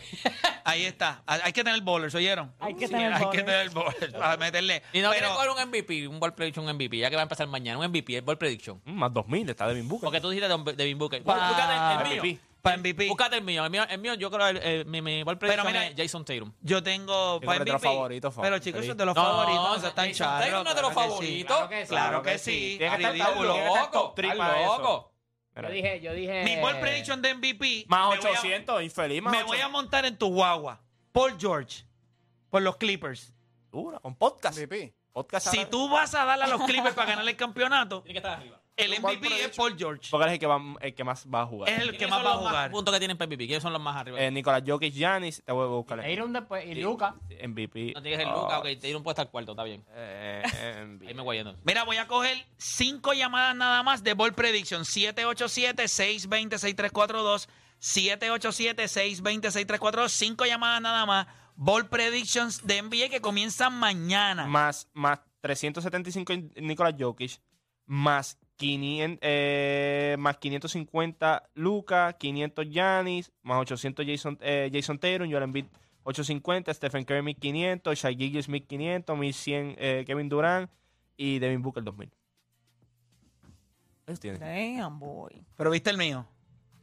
Ahí 0.63 0.85
está. 0.85 1.23
Hay 1.25 1.51
que 1.53 1.63
tener 1.63 1.81
bowlers, 1.81 2.13
¿oyeron? 2.13 2.53
Hay 2.59 2.75
que 2.75 2.85
Sí, 2.85 2.93
tener 2.93 3.11
Hay 3.13 3.19
que 3.19 3.25
bowlers. 3.25 3.45
tener 3.45 3.69
bowlers 3.71 4.13
para 4.13 4.37
meterle. 4.37 4.83
Y 4.93 4.99
no 4.99 5.09
Pero- 5.09 5.33
coger 5.33 5.49
un 5.49 5.59
MVP, 5.59 6.07
un 6.07 6.19
ball 6.19 6.35
prediction, 6.35 6.63
un 6.65 6.69
MVP, 6.75 6.97
ya 6.99 7.09
que 7.09 7.15
va 7.15 7.23
a 7.23 7.23
empezar 7.23 7.47
mañana, 7.47 7.79
un 7.79 7.83
MVP, 7.85 8.15
el 8.17 8.21
ball 8.21 8.37
prediction. 8.37 8.79
mm, 8.85 8.91
más 8.93 9.11
2000 9.11 9.49
está 9.49 9.67
Devin 9.67 9.87
Booker. 9.87 10.05
Porque 10.05 10.21
tú 10.21 10.29
dijiste 10.29 10.47
de 10.47 10.73
Devin 10.73 10.97
Booker. 10.99 11.23
Pa- 11.23 11.47
Búscate 11.49 11.73
el 11.73 12.09
mío. 12.13 12.21
MVP. 12.21 12.39
Para 12.61 12.77
MVP. 12.77 13.07
Búscate 13.07 13.37
el 13.37 13.43
mío. 13.43 13.65
El 13.65 13.71
mío, 13.71 13.83
el 13.89 13.97
mío 13.99 14.13
yo 14.13 14.29
creo, 14.29 14.47
el, 14.47 14.57
el- 14.57 14.85
mi, 14.85 15.01
mi 15.01 15.23
ball 15.23 15.39
prediction 15.39 15.65
mira- 15.65 15.87
es 15.87 15.95
Jason 15.97 16.23
Tatum. 16.23 16.53
Yo 16.61 16.83
tengo 16.83 17.39
Yo 17.41 17.45
para 17.47 17.57
creo 17.57 17.65
que 17.65 17.65
de 17.65 17.71
los 17.73 17.81
MVP. 17.81 17.95
favoritos, 17.95 18.33
Pero 18.39 18.59
chicos, 18.59 18.81
eso 18.83 18.91
es 18.91 18.97
de 18.99 19.05
los 19.07 19.15
No, 19.15 19.23
favoritos. 19.23 19.77
Eso 19.79 19.87
está 19.87 20.05
en 20.05 20.11
Jason 20.11 20.27
charro, 20.27 20.45
Tatum 20.45 20.63
no 20.63 20.69
es 20.69 20.75
de 20.75 20.81
los 20.83 20.91
claro 20.91 21.09
que 21.09 21.25
sí. 21.25 21.43
favoritos. 21.43 21.57
Claro 21.57 21.69
que 21.69 21.81
sí. 21.81 21.89
Claro 21.89 22.21
que 22.21 22.37
sí. 22.37 22.75
Tiene 22.77 22.97
que 22.97 23.03
estar 23.03 23.17
top- 23.17 23.33
tiene 23.33 23.57
que 23.57 23.67
estar 23.67 23.81
loco, 23.81 23.89
top 23.91 24.15
three 24.15 24.29
estás 24.29 24.47
para 24.47 24.61
eso. 24.61 24.77
loco. 24.77 25.10
Mira. 25.55 25.67
Yo 25.69 25.73
dije, 25.75 26.01
yo 26.01 26.13
dije. 26.13 26.43
Mi 26.43 26.61
ball 26.61 26.79
prediction 26.79 27.21
de 27.21 27.33
MVP. 27.35 27.85
Más 27.87 28.09
me 28.09 28.17
voy 28.17 28.25
a- 28.27 28.39
800, 28.39 28.83
infeliz, 28.83 29.21
más 29.21 29.31
Me 29.31 29.43
voy 29.43 29.57
a 29.57 29.67
800. 29.67 29.71
montar 29.71 30.05
en 30.05 30.17
tu 30.17 30.27
guagua. 30.33 30.79
Paul 31.11 31.35
George. 31.39 31.83
Por 32.49 32.61
los 32.61 32.77
Clippers. 32.77 33.33
Dura, 33.71 33.99
con 33.99 34.15
podcast. 34.15 34.57
MVP. 34.57 34.93
Podcast 35.13 35.47
Si 35.49 35.65
tú 35.65 35.89
vas 35.89 36.13
a 36.15 36.23
darle 36.23 36.45
a 36.45 36.47
los 36.47 36.61
Clippers 36.63 36.95
para 36.95 37.09
ganar 37.09 37.27
el 37.27 37.35
campeonato, 37.35 38.01
Tiene 38.03 38.13
que 38.13 38.17
estar 38.19 38.37
arriba. 38.39 38.60
El 38.85 38.99
MVP 39.01 39.27
es. 39.45 39.55
Paul 39.55 39.75
George. 39.77 40.07
Porque 40.11 40.27
es 40.27 40.33
el 40.33 40.39
que, 40.39 40.45
va, 40.47 40.59
el 40.81 40.93
que 40.95 41.03
más 41.03 41.25
va 41.33 41.41
a 41.41 41.45
jugar. 41.45 41.69
Es 41.69 41.79
el 41.79 41.91
que 41.91 41.97
¿Quiénes 41.97 42.09
más 42.11 42.21
son 42.23 42.31
va 42.31 42.35
a 42.35 42.39
jugar. 42.39 42.71
puntos 42.71 42.93
que 42.93 42.99
tienen 42.99 43.17
para 43.17 43.27
MVP? 43.27 43.45
¿Quiénes 43.47 43.61
son 43.63 43.73
los 43.73 43.81
más 43.81 43.95
arriba? 43.97 44.19
Eh, 44.21 44.31
Nicolás 44.31 44.63
Jokic, 44.65 44.93
Giannis, 44.93 45.43
te 45.45 45.51
voy 45.51 45.65
a 45.65 45.67
buscar. 45.67 46.09
Iron 46.09 46.31
después 46.33 46.65
y 46.65 46.75
Luca. 46.75 47.15
MVP. 47.47 47.91
no 47.95 48.01
tienes 48.01 48.19
el 48.21 48.27
Oh, 48.27 48.41
Luca, 48.43 48.59
ok, 48.59 48.63
te 48.65 48.87
dieron 48.87 49.03
puesto 49.03 49.21
al 49.21 49.29
cuarto, 49.29 49.51
está 49.51 49.63
bien. 49.63 49.83
eh. 49.95 50.41
Ahí 51.07 51.13
me 51.13 51.21
voy 51.21 51.37
yendo. 51.37 51.55
Mira, 51.63 51.83
voy 51.83 51.97
a 51.97 52.07
coger 52.07 52.37
cinco 52.57 53.13
llamadas 53.13 53.55
nada 53.55 53.83
más 53.83 54.03
de 54.03 54.13
Ball 54.13 54.33
Prediction. 54.33 54.81
787-620-6342. 54.83 57.47
787-620-6342. 57.81 60.09
Cinco 60.09 60.45
llamadas 60.45 60.81
nada 60.81 61.05
más. 61.05 61.27
Ball 61.55 61.87
Predictions 61.89 62.65
de 62.65 62.81
NBA 62.81 63.09
que 63.09 63.21
comienzan 63.21 63.73
mañana. 63.77 64.45
más, 64.47 64.87
más 64.93 65.19
375 65.41 66.33
Nicolás 66.55 66.95
Jokic, 66.97 67.39
más 67.85 68.37
500, 68.61 69.17
eh, 69.23 70.15
más 70.19 70.37
550 70.37 71.49
Luca, 71.55 72.13
500 72.13 72.67
Giannis, 72.69 73.31
más 73.41 73.59
800 73.61 74.05
Jason, 74.05 74.37
eh, 74.41 74.69
Jason 74.71 74.99
Tatum, 74.99 75.29
Joel 75.31 75.43
Embiid 75.43 75.65
850, 76.03 76.71
Stephen 76.73 77.03
Curry 77.05 77.23
1500, 77.23 77.95
Shai 77.95 78.15
Gilgeous 78.15 78.47
1500, 78.47 79.17
1100 79.17 79.75
eh, 79.79 80.03
Kevin 80.05 80.29
Durant 80.29 80.69
y 81.17 81.39
Devin 81.39 81.61
Booker 81.61 81.83
2000. 81.83 82.11
Eso 84.07 84.19
tiene. 84.19 84.37
Damn, 84.39 84.99
boy. 84.99 85.43
Pero 85.57 85.69
viste 85.71 85.89
el 85.89 85.97
mío. 85.97 86.25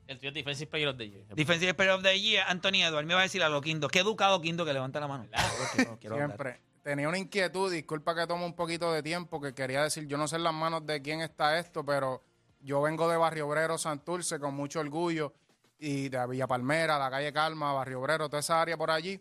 El 0.07 0.19
tuyo 0.19 0.29
es 0.31 0.35
Defensive 0.35 0.71
Player 0.71 0.89
of 0.89 0.97
the 0.97 1.09
Year. 1.09 1.25
Defensive 1.35 1.75
Player 1.75 1.93
of 1.93 2.03
the 2.03 2.19
Year, 2.19 2.45
Anthony 2.49 2.83
Edwards. 2.83 3.07
Me 3.07 3.15
va 3.15 3.21
a 3.21 3.25
decir 3.25 3.43
a 3.43 3.49
lo 3.49 3.61
Quinto. 3.61 3.89
Qué 3.89 3.99
educado 4.01 4.41
Quinto 4.41 4.65
que 4.65 4.73
levanta 4.73 4.99
la 5.01 5.07
mano. 5.09 5.27
Quiero- 5.75 5.99
quiero 6.01 6.15
hablar. 6.17 6.61
Tenía 6.89 7.07
una 7.07 7.19
inquietud, 7.19 7.71
disculpa 7.71 8.15
que 8.15 8.27
tomo 8.27 8.47
un 8.47 8.55
poquito 8.55 8.91
de 8.91 9.03
tiempo, 9.03 9.43
que 9.43 9.53
quería 9.53 9.83
decir, 9.83 10.07
yo 10.07 10.17
no 10.17 10.27
sé 10.27 10.37
en 10.37 10.45
las 10.45 10.55
manos 10.55 10.87
de 10.87 11.03
quién 11.03 11.21
está 11.21 11.59
esto, 11.59 11.85
pero 11.85 12.23
yo 12.63 12.81
vengo 12.81 13.07
de 13.11 13.19
Barrio 13.19 13.47
Obrero, 13.47 13.77
Santurce, 13.77 14.41
con 14.41 14.55
mucho 14.55 14.81
orgullo, 14.81 15.35
y 15.79 16.09
de 16.09 16.27
Villa 16.27 16.47
Palmera, 16.47 16.99
la 16.99 17.11
calle 17.11 17.31
Calma, 17.31 17.75
Barrio 17.75 18.01
Obrero, 18.01 18.31
toda 18.31 18.41
esa 18.41 18.63
área 18.63 18.79
por 18.79 18.91
allí. 18.91 19.21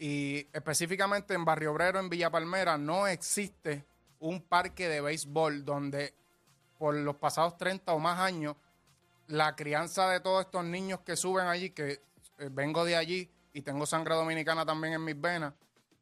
Y 0.00 0.48
específicamente 0.52 1.34
en 1.34 1.44
Barrio 1.44 1.70
Obrero, 1.70 2.00
en 2.00 2.08
Villa 2.08 2.28
Palmera, 2.28 2.76
no 2.76 3.06
existe 3.06 3.84
un 4.18 4.42
parque 4.42 4.88
de 4.88 5.00
béisbol 5.00 5.64
donde 5.64 6.12
por 6.76 6.92
los 6.92 7.14
pasados 7.14 7.56
30 7.56 7.92
o 7.92 8.00
más 8.00 8.18
años, 8.18 8.56
la 9.28 9.54
crianza 9.54 10.10
de 10.10 10.18
todos 10.18 10.44
estos 10.44 10.64
niños 10.64 11.02
que 11.02 11.14
suben 11.14 11.46
allí, 11.46 11.70
que 11.70 12.00
eh, 12.38 12.48
vengo 12.50 12.84
de 12.84 12.96
allí 12.96 13.30
y 13.52 13.62
tengo 13.62 13.86
sangre 13.86 14.16
dominicana 14.16 14.66
también 14.66 14.94
en 14.94 15.04
mis 15.04 15.20
venas, 15.20 15.54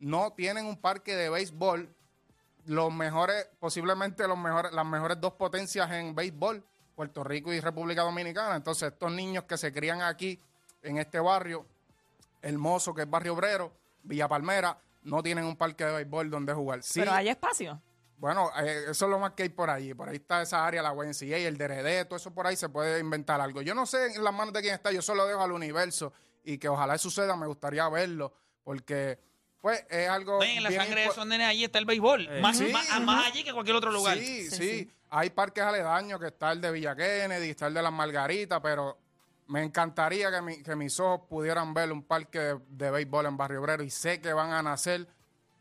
no 0.05 0.33
tienen 0.35 0.67
un 0.67 0.77
parque 0.77 1.17
de 1.17 1.31
béisbol, 1.31 1.89
los 2.67 2.93
mejores, 2.93 3.49
posiblemente 3.59 4.29
los 4.29 4.37
mejores, 4.37 4.73
las 4.73 4.85
mejores 4.85 5.19
dos 5.19 5.33
potencias 5.33 5.91
en 5.93 6.15
béisbol, 6.15 6.63
Puerto 6.95 7.25
Rico 7.25 7.53
y 7.55 7.61
República 7.61 8.03
Dominicana. 8.03 8.55
Entonces, 8.55 8.93
estos 8.93 9.11
niños 9.11 9.45
que 9.45 9.57
se 9.57 9.73
crían 9.73 10.03
aquí, 10.03 10.39
en 10.83 10.99
este 10.99 11.19
barrio, 11.21 11.65
hermoso 12.43 12.95
que 12.95 13.03
es 13.03 13.11
Barrio 13.11 13.33
Obrero, 13.33 13.73
Villa 14.03 14.29
Palmera, 14.29 14.77
no 15.05 15.23
tienen 15.23 15.47
un 15.47 15.57
parque 15.57 15.87
de 15.87 15.93
béisbol 15.93 16.29
donde 16.31 16.53
jugar. 16.53 16.83
Sí, 16.83 17.01
Pero 17.01 17.13
hay 17.13 17.31
espacio. 17.31 17.81
bueno, 18.19 18.51
eh, 18.63 18.85
eso 18.91 19.07
es 19.07 19.11
lo 19.11 19.19
más 19.19 19.33
que 19.33 19.45
hay 19.45 19.49
por 19.49 19.71
ahí. 19.71 19.95
Por 19.95 20.11
ahí 20.11 20.17
está 20.17 20.43
esa 20.43 20.67
área, 20.67 20.83
la 20.83 20.93
YNCA, 20.93 21.39
el 21.39 21.57
DRD, 21.57 22.05
todo 22.05 22.17
eso 22.17 22.31
por 22.31 22.47
ahí 22.47 22.57
se 22.57 22.69
puede 22.69 23.01
inventar 23.01 23.41
algo. 23.41 23.63
Yo 23.63 23.75
no 23.75 23.87
sé 23.87 24.15
en 24.15 24.23
las 24.23 24.35
manos 24.35 24.53
de 24.53 24.61
quién 24.61 24.75
está, 24.75 24.93
yo 24.93 25.01
solo 25.01 25.27
dejo 25.27 25.41
al 25.41 25.53
universo 25.53 26.13
y 26.45 26.59
que 26.59 26.69
ojalá 26.69 26.99
suceda, 26.99 27.37
me 27.37 27.47
gustaría 27.47 27.89
verlo, 27.89 28.35
porque 28.65 29.19
pues 29.65 29.83
es 29.89 30.07
algo... 30.11 30.39
No, 30.41 30.45
y 30.45 30.51
en 30.59 30.63
la 30.63 30.69
bien 30.69 30.83
sangre 30.83 31.01
de 31.01 31.07
esos 31.07 31.27
nenes 31.27 31.49
allí 31.49 31.65
está 31.65 31.79
el 31.79 31.87
béisbol. 31.87 32.29
Eh, 32.31 32.41
más, 32.43 32.59
sí, 32.59 32.67
más- 32.71 32.87
ujú. 32.91 33.01
más 33.01 33.27
allí 33.27 33.43
que 33.45 33.55
cualquier 33.55 33.77
otro 33.77 33.91
lugar. 33.91 34.19
Sí, 34.19 34.51
sí, 34.51 34.51
Sí, 34.51 34.57
sí. 34.81 34.91
Hay 35.09 35.31
parques 35.31 35.65
aledaños, 35.65 36.21
que 36.21 36.27
está 36.27 36.53
el 36.53 36.61
de 36.61 36.71
Villa 36.71 36.95
Kennedy, 36.95 37.49
está 37.49 37.69
el 37.69 37.73
de 37.75 37.81
las 37.81 37.93
Margaritas, 37.93 38.61
pero 38.63 38.99
me 39.47 39.63
encantaría 39.63 40.31
que, 40.31 40.43
mi- 40.43 40.63
que 40.63 40.77
mis 40.77 41.01
ojos 41.01 41.23
pudieran 41.31 41.73
ver 41.73 41.91
un 41.93 42.03
parque 42.03 42.39
de, 42.41 42.59
de 42.69 42.91
béisbol 42.91 43.25
en 43.25 43.37
Barrio 43.39 43.63
Obrero 43.63 43.83
y 43.83 43.89
sé 43.89 44.21
que 44.21 44.35
van 44.35 44.53
a 44.53 44.63
nacer 44.63 45.07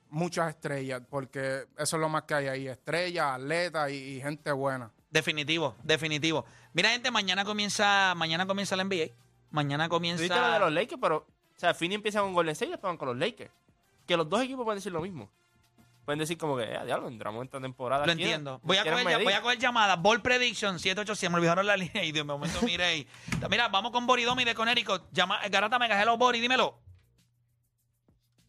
muchas 0.10 0.50
estrellas, 0.50 1.02
porque 1.10 1.66
eso 1.78 1.96
es 1.96 2.02
lo 2.02 2.10
más 2.10 2.24
que 2.24 2.34
hay 2.34 2.48
ahí, 2.48 2.68
estrellas, 2.68 3.26
atletas 3.36 3.90
y, 3.90 3.96
y 4.18 4.22
gente 4.22 4.52
buena. 4.52 4.92
Definitivo, 5.10 5.76
definitivo. 5.82 6.44
Mira, 6.74 6.90
gente, 6.90 7.10
mañana 7.10 7.46
comienza, 7.46 8.14
mañana 8.16 8.46
comienza 8.46 8.76
la 8.76 8.84
NBA. 8.84 9.12
Mañana 9.52 9.88
Tú 9.88 10.00
dijiste 10.00 10.28
lo 10.28 10.34
de 10.34 10.40
comienza. 10.42 10.60
los 10.60 10.74
Lakers, 10.74 11.00
pero, 11.02 11.18
o 11.56 11.60
sea, 11.60 11.74
Fini 11.74 11.96
empieza 11.96 12.20
con 12.22 12.34
Golden 12.34 12.52
State 12.54 12.70
y 12.70 12.72
después 12.72 12.90
van 12.90 12.98
con 12.98 13.08
los 13.10 13.18
Lakers. 13.18 13.52
Que 14.08 14.18
los 14.18 14.28
dos 14.30 14.42
equipos 14.42 14.64
pueden 14.66 14.78
decir 14.78 14.92
lo 14.92 15.02
mismo. 15.02 15.30
Pueden 16.06 16.20
decir 16.20 16.38
como 16.38 16.58
que, 16.58 16.64
ah, 16.76 16.84
diablo, 16.84 17.08
entramos 17.08 17.40
en 17.40 17.46
esta 17.46 17.62
temporada. 17.62 18.06
Lo 18.06 18.14
¿quién- 18.14 18.28
entiendo. 18.28 18.60
Voy 18.64 18.76
a, 18.76 18.84
coger, 18.84 19.24
voy 19.24 19.34
a 19.34 19.42
coger 19.42 19.58
llamadas. 19.58 20.02
Ball 20.02 20.22
Prediction 20.22 20.78
787. 20.78 21.30
Me 21.32 21.38
olvidaron 21.38 21.66
la 21.66 21.78
línea 21.78 22.04
y 22.04 22.12
de 22.12 22.24
momento 22.24 22.60
mire 22.64 22.84
ahí. 22.84 23.08
Mira, 23.50 23.70
vamos 23.70 23.92
con 23.92 24.06
Boridomi 24.06 24.44
de 24.44 24.54
Connecticut. 24.54 25.04
Llama, 25.12 25.40
Garata 25.50 25.80
Mega, 25.80 26.02
hello 26.02 26.18
Bori, 26.18 26.42
dímelo. 26.42 26.78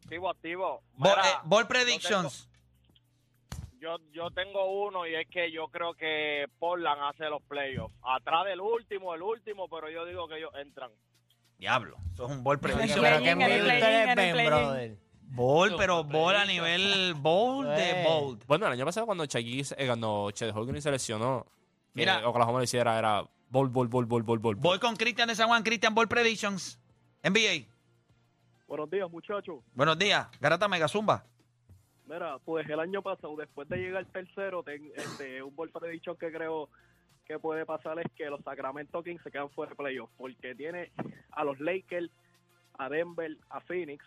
Activo, 0.02 0.30
activo. 0.30 0.82
Eh, 1.04 1.11
Ball 1.44 1.62
yo 1.62 1.68
Predictions. 1.68 2.49
Yo, 3.78 3.99
yo 4.12 4.30
tengo 4.30 4.87
uno 4.87 5.06
y 5.06 5.14
es 5.14 5.28
que 5.28 5.52
yo 5.52 5.68
creo 5.68 5.94
que 5.94 6.46
Portland 6.58 7.02
hace 7.02 7.25
los 7.28 7.42
playoffs. 7.42 7.94
Atrás 8.02 8.46
del 8.46 8.61
último, 8.61 9.14
el 9.14 9.23
último, 9.23 9.68
pero 9.68 9.90
yo 9.90 10.04
digo 10.06 10.26
que 10.26 10.38
ellos 10.38 10.52
entran. 10.56 10.90
Diablo, 11.58 11.96
eso 12.14 12.26
es 12.26 12.32
un 12.32 12.42
Ball 12.42 12.58
Prediction. 12.58 13.00
Pero 13.00 13.23
qué 13.23 13.34
ustedes 13.34 14.16
ven, 14.16 14.46
brother. 14.46 15.03
Ball, 15.28 15.75
pero 15.76 16.04
Ball 16.04 16.37
a 16.37 16.45
nivel 16.45 17.14
bold 17.14 17.69
de 17.71 17.90
Eh. 18.02 18.04
bold. 18.07 18.45
Bueno, 18.47 18.66
el 18.66 18.73
año 18.73 18.85
pasado 18.85 19.07
cuando 19.07 19.25
se- 19.26 19.40
eh, 19.76 19.87
cuando 19.87 20.31
Chet 20.31 20.54
Holmgren 20.54 20.81
se 20.83 20.90
lesionó, 20.90 21.47
Mira. 21.95 22.16
Mira. 22.16 22.28
Oklahoma 22.28 22.59
lo 22.59 22.64
hiciera, 22.64 22.99
era 22.99 23.25
bol, 23.50 23.69
bol, 23.69 23.88
bol, 23.88 24.04
bol, 24.07 24.23
bol, 24.23 24.38
bol. 24.38 24.54
Voy 24.57 24.78
con 24.78 24.97
Cristian 24.97 25.28
de 25.28 25.35
San 25.35 25.49
Juan, 25.49 25.62
Cristian 25.62 25.95
Ball 25.95 26.09
Predictions. 26.09 26.78
NBA. 27.23 27.66
Buenos 28.66 28.90
días, 28.90 29.11
muchachos. 29.11 29.61
Buenos 29.75 29.99
días. 29.99 30.26
Garata 30.40 30.69
Mega 30.69 30.88
Zumba. 30.88 31.25
Mira, 32.07 32.38
pues 32.45 32.69
el 32.69 32.81
año 32.81 33.00
pasado, 33.02 33.35
después 33.37 33.69
de 33.69 33.76
llegar 33.78 34.04
tercero, 34.07 34.62
ten- 34.62 34.93
este, 34.97 35.43
un 35.43 35.54
bol 35.57 35.71
prediction 35.71 36.16
que 36.16 36.31
creo 36.31 36.69
que 37.26 37.38
puede 37.38 37.64
pasar 37.64 37.99
es 37.99 38.07
que 38.16 38.26
los 38.26 38.43
Sacramento 38.43 39.02
Kings 39.02 39.23
se 39.23 39.31
quedan 39.31 39.49
fuera 39.50 39.71
de 39.71 39.76
playoffs, 39.76 40.12
porque 40.19 40.54
tiene 40.54 40.90
a 41.33 41.45
los 41.45 41.59
Lakers, 41.61 42.11
a 42.76 42.88
Denver, 42.90 43.35
a 43.49 43.61
Phoenix, 43.61 44.04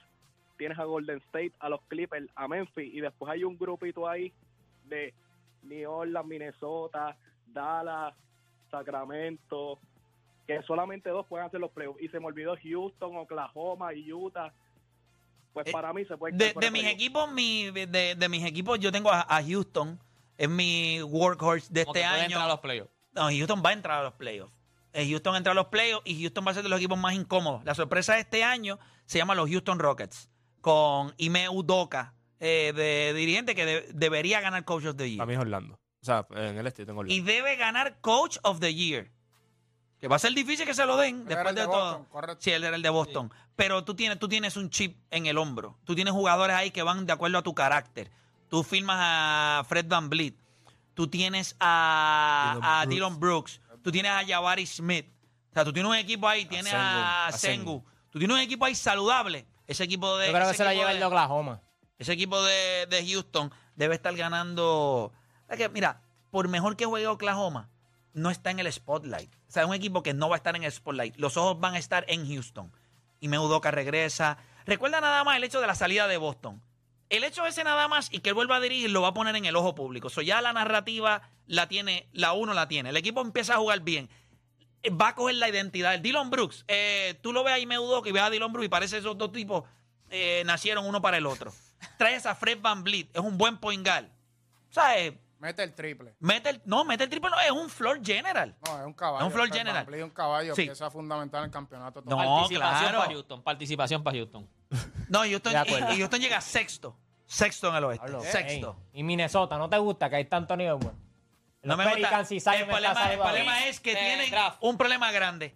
tienes 0.58 0.78
a 0.80 0.84
Golden 0.86 1.18
State, 1.28 1.54
a 1.60 1.70
los 1.70 1.82
Clippers, 1.88 2.28
a 2.36 2.48
Memphis, 2.48 2.94
y 2.94 3.00
después 3.02 3.32
hay 3.32 3.44
un 3.44 3.58
grupito 3.58 4.08
ahí 4.08 4.32
de 4.86 5.14
New 5.64 5.90
Orleans, 5.92 6.26
Minnesota, 6.28 7.16
Dallas, 7.48 8.14
Sacramento, 8.72 9.80
que 10.46 10.62
solamente 10.64 11.10
dos 11.10 11.26
pueden 11.28 11.46
hacer 11.48 11.60
los 11.60 11.72
playoffs. 11.72 12.02
Y 12.02 12.08
se 12.10 12.20
me 12.20 12.28
olvidó 12.28 12.56
Houston, 12.62 13.18
Oklahoma 13.18 13.94
y 13.94 14.12
Utah. 14.12 14.52
Pues 15.54 15.68
Eh, 15.68 15.72
para 15.72 15.92
mí 15.94 16.06
se 16.06 16.16
puede 16.18 16.36
De, 16.38 16.54
de 16.54 16.72
mis 16.72 16.86
equipos, 16.86 17.32
mi, 17.32 17.72
de, 17.72 18.16
de 18.16 18.30
mis 18.30 18.46
equipos, 18.46 18.80
yo 18.80 18.92
tengo 18.92 19.12
a, 19.12 19.22
a 19.22 19.44
Houston. 19.44 20.00
Es 20.38 20.48
mi 20.50 21.02
workhorse 21.02 21.68
de 21.74 21.84
Como 21.84 21.96
este 21.96 22.04
que 22.04 22.10
puede 22.10 22.22
año. 22.22 22.26
entrar 22.26 22.44
a 22.44 22.48
los 22.48 22.60
playoffs. 22.60 22.92
No, 23.14 23.24
Houston 23.30 23.64
va 23.66 23.70
a 23.72 23.74
entrar 23.74 24.00
a 24.00 24.04
los 24.04 24.14
playoffs. 24.14 24.54
Eh, 24.94 25.10
Houston 25.10 25.36
entra 25.36 25.52
a 25.52 25.56
los 25.56 25.68
playoffs 25.68 26.06
y 26.06 26.22
Houston 26.22 26.46
va 26.46 26.52
a 26.52 26.54
ser 26.54 26.64
de 26.64 26.70
los 26.70 26.80
equipos 26.80 26.98
más 26.98 27.14
incómodos. 27.14 27.64
La 27.66 27.74
sorpresa 27.74 28.14
de 28.14 28.20
este 28.22 28.44
año 28.44 28.78
se 29.06 29.18
llama 29.18 29.34
los 29.36 29.50
Houston 29.50 29.80
Rockets, 29.80 30.30
con 30.68 31.14
Ime 31.16 31.48
Udoka, 31.48 32.14
eh, 32.42 32.74
de 32.76 33.14
dirigente 33.18 33.56
que 33.56 33.66
de- 33.66 33.90
debería 33.94 34.42
ganar 34.42 34.66
Coach 34.66 34.84
of 34.84 34.98
the 34.98 35.10
Year. 35.10 35.18
Para 35.20 35.28
mí 35.28 35.34
es 35.36 35.40
Orlando. 35.40 35.76
O 35.76 36.06
sea, 36.06 36.28
en 36.32 36.58
el 36.58 36.68
este 36.68 36.86
tengo 36.86 37.00
Orlando. 37.00 37.16
Y 37.16 37.22
debe 37.22 37.56
ganar 37.56 38.02
Coach 38.02 38.38
of 38.44 38.60
the 38.60 38.74
Year. 38.76 39.10
Que 39.98 40.10
va 40.10 40.18
a 40.18 40.20
ser 40.20 40.34
difícil 40.34 40.66
que 40.66 40.74
se 40.74 40.86
lo 40.86 40.98
den 40.98 41.24
después 41.24 41.48
el 41.52 41.56
de, 41.56 41.62
de 41.62 41.68
todo. 41.68 41.84
Boston, 41.86 42.06
correcto. 42.10 42.38
Sí, 42.42 42.52
él 42.52 42.66
era 42.66 42.76
el 42.76 42.82
de 42.82 42.90
Boston. 42.90 43.34
Pero 43.56 43.86
tú 43.86 43.96
tienes, 43.96 44.20
tú 44.20 44.28
tienes 44.28 44.58
un 44.58 44.70
chip 44.70 44.98
en 45.10 45.26
el 45.26 45.38
hombro. 45.38 45.78
Tú 45.86 45.96
tienes 45.96 46.14
jugadores 46.14 46.54
ahí 46.58 46.72
que 46.72 46.84
van 46.84 47.06
de 47.06 47.14
acuerdo 47.14 47.38
a 47.38 47.44
tu 47.44 47.56
carácter. 47.56 48.12
Tú 48.50 48.62
firmas 48.62 48.98
a 49.00 49.64
Fred 49.70 49.86
Van 49.88 50.10
Vliet. 50.10 50.36
Tú 50.96 51.08
tienes 51.08 51.56
a, 51.62 52.56
Dylan 52.56 52.64
a 52.66 52.84
Brooks. 52.84 52.90
Dylan 52.94 53.20
Brooks. 53.22 53.62
Tú 53.84 53.92
tienes 53.94 54.12
a 54.12 54.26
Jabari 54.28 54.66
Smith. 54.66 55.06
O 55.52 55.54
sea, 55.54 55.64
tú 55.64 55.72
tienes 55.72 55.90
un 55.90 55.96
equipo 55.96 56.28
ahí. 56.28 56.44
Tienes 56.46 56.74
a 56.76 57.30
Sengu. 57.32 57.86
Tú 58.10 58.20
tienes 58.20 58.36
un 58.36 58.42
equipo 58.42 58.66
ahí 58.66 58.76
saludable. 58.76 59.46
Ese 59.68 59.84
equipo 59.84 60.18
de. 60.18 60.28
Yo 60.28 60.34
creo 60.34 60.48
que 60.48 60.54
se 60.58 60.64
la 60.64 60.74
lleva 60.74 60.88
de- 60.88 60.94
el 60.96 61.00
de 61.00 61.06
Oklahoma. 61.06 61.62
ese 62.00 62.14
equipo 62.14 62.42
de, 62.42 62.86
de 62.90 63.06
Houston 63.12 63.52
debe 63.76 63.96
estar 63.96 64.16
ganando. 64.16 65.12
Es 65.50 65.58
que, 65.58 65.70
mira, 65.70 66.02
por 66.32 66.48
mejor 66.48 66.76
que 66.76 66.86
juegue 66.86 67.08
Oklahoma, 67.08 67.70
no 68.14 68.30
está 68.30 68.52
en 68.52 68.60
el 68.60 68.72
spotlight. 68.72 69.34
O 69.48 69.52
sea, 69.52 69.64
es 69.64 69.68
un 69.70 69.76
equipo 69.76 70.04
que 70.04 70.14
no 70.14 70.30
va 70.30 70.36
a 70.36 70.38
estar 70.38 70.56
en 70.56 70.64
el 70.64 70.72
spotlight. 70.72 71.16
Los 71.18 71.38
ojos 71.38 71.60
van 71.60 71.76
a 71.76 71.78
estar 71.80 72.06
en 72.08 72.28
Houston. 72.28 72.72
Y 73.20 73.28
Meudoka 73.28 73.72
regresa. 73.72 74.38
Recuerda 74.66 75.02
nada 75.02 75.24
más 75.24 75.38
el 75.38 75.44
hecho 75.44 75.62
de 75.62 75.68
la 75.68 75.76
salida 75.76 76.08
de 76.08 76.18
Boston. 76.18 76.62
El 77.10 77.24
hecho 77.24 77.46
ese 77.46 77.64
nada 77.64 77.88
más 77.88 78.10
y 78.12 78.20
que 78.20 78.30
él 78.30 78.36
vuelva 78.36 78.58
a 78.58 78.60
dirigir 78.60 78.90
lo 78.92 79.02
va 79.02 79.10
a 79.10 79.14
poner 79.14 79.36
en 79.36 79.46
el 79.46 79.56
ojo 79.56 79.74
público. 79.76 80.10
So 80.10 80.22
ya 80.22 80.42
la 80.42 80.52
narrativa 80.54 81.22
la 81.46 81.68
tiene, 81.70 82.10
la 82.12 82.34
uno 82.34 82.54
la 82.54 82.68
tiene. 82.68 82.90
El 82.90 82.98
equipo 82.98 83.22
empieza 83.22 83.54
a 83.56 83.58
jugar 83.58 83.80
bien. 83.80 84.10
Eh, 84.88 84.92
Va 84.92 85.10
a 85.10 85.16
coger 85.16 85.36
la 85.36 85.50
identidad. 85.50 85.94
El 85.94 86.02
Dylan 86.02 86.30
Brooks, 86.30 86.66
eh, 86.68 87.20
tú 87.22 87.34
lo 87.34 87.44
ves 87.44 87.54
ahí 87.54 87.66
Meudoka 87.66 88.10
y 88.10 88.12
ves 88.12 88.24
a 88.24 88.30
Dylan 88.30 88.52
Brooks 88.52 88.66
y 88.66 88.70
parece 88.70 88.98
esos 88.98 89.18
dos 89.18 89.32
tipos 89.32 89.64
eh, 90.10 90.44
nacieron 90.46 90.86
uno 90.86 91.02
para 91.02 91.18
el 91.18 91.26
otro. 91.26 91.52
Traes 91.98 92.26
a 92.26 92.36
Fred 92.36 92.60
Van 92.62 92.84
Vliet, 92.84 93.10
es 93.14 93.22
un 93.22 93.38
buen 93.38 93.58
point 93.58 93.86
guard. 93.86 94.06
¿Sabes? 94.70 95.14
Mete 95.40 95.62
el 95.64 95.76
triple. 95.76 96.16
Mete 96.20 96.50
el, 96.50 96.62
no, 96.66 96.84
mete 96.84 97.04
el 97.04 97.10
triple, 97.10 97.30
no, 97.30 97.40
es 97.40 97.52
un 97.52 97.70
floor 97.70 98.04
general. 98.04 98.56
No, 98.66 98.80
es 98.80 98.86
un 98.88 98.94
caballo. 98.94 99.20
Es 99.20 99.26
un 99.28 99.32
floor 99.32 99.48
Fred 99.50 99.58
general. 99.60 99.84
VanVleet 99.86 100.00
es 100.00 100.04
un 100.06 100.10
caballo, 100.10 100.56
Sí. 100.56 100.64
pieza 100.64 100.90
fundamental 100.90 101.42
en 101.42 101.46
el 101.46 101.52
campeonato. 101.52 102.02
No, 102.06 102.18
participación 102.18 102.80
claro. 102.80 102.98
para 103.00 103.12
Houston. 103.12 103.44
Participación 103.44 104.04
para 104.04 104.18
Houston. 104.18 104.50
No, 105.10 105.20
Houston, 105.20 105.54
y, 105.54 105.94
y 105.94 105.98
Houston 106.00 106.20
llega 106.20 106.42
sexto. 106.42 106.98
Sexto 107.26 107.70
en 107.70 107.76
el 107.76 107.84
oeste. 107.86 108.08
Sexto. 108.22 108.78
ey. 108.94 109.00
Y 109.00 109.04
Minnesota, 109.04 109.58
¿no 109.58 109.70
te 109.70 109.78
gusta 109.78 110.10
que 110.10 110.16
hay 110.18 110.26
tanto 110.26 110.56
nivel 110.58 110.76
bueno? 110.76 110.98
No 111.64 111.76
me 111.78 111.84
gusta. 111.86 112.20
El 112.56 112.66
problema, 112.66 113.12
el 113.12 113.20
problema 113.20 113.66
es 113.68 113.80
que 113.80 113.92
Eh, 113.94 113.96
tienen 113.96 114.32
draft. 114.32 114.58
un 114.62 114.78
problema 114.78 115.12
grande. 115.12 115.56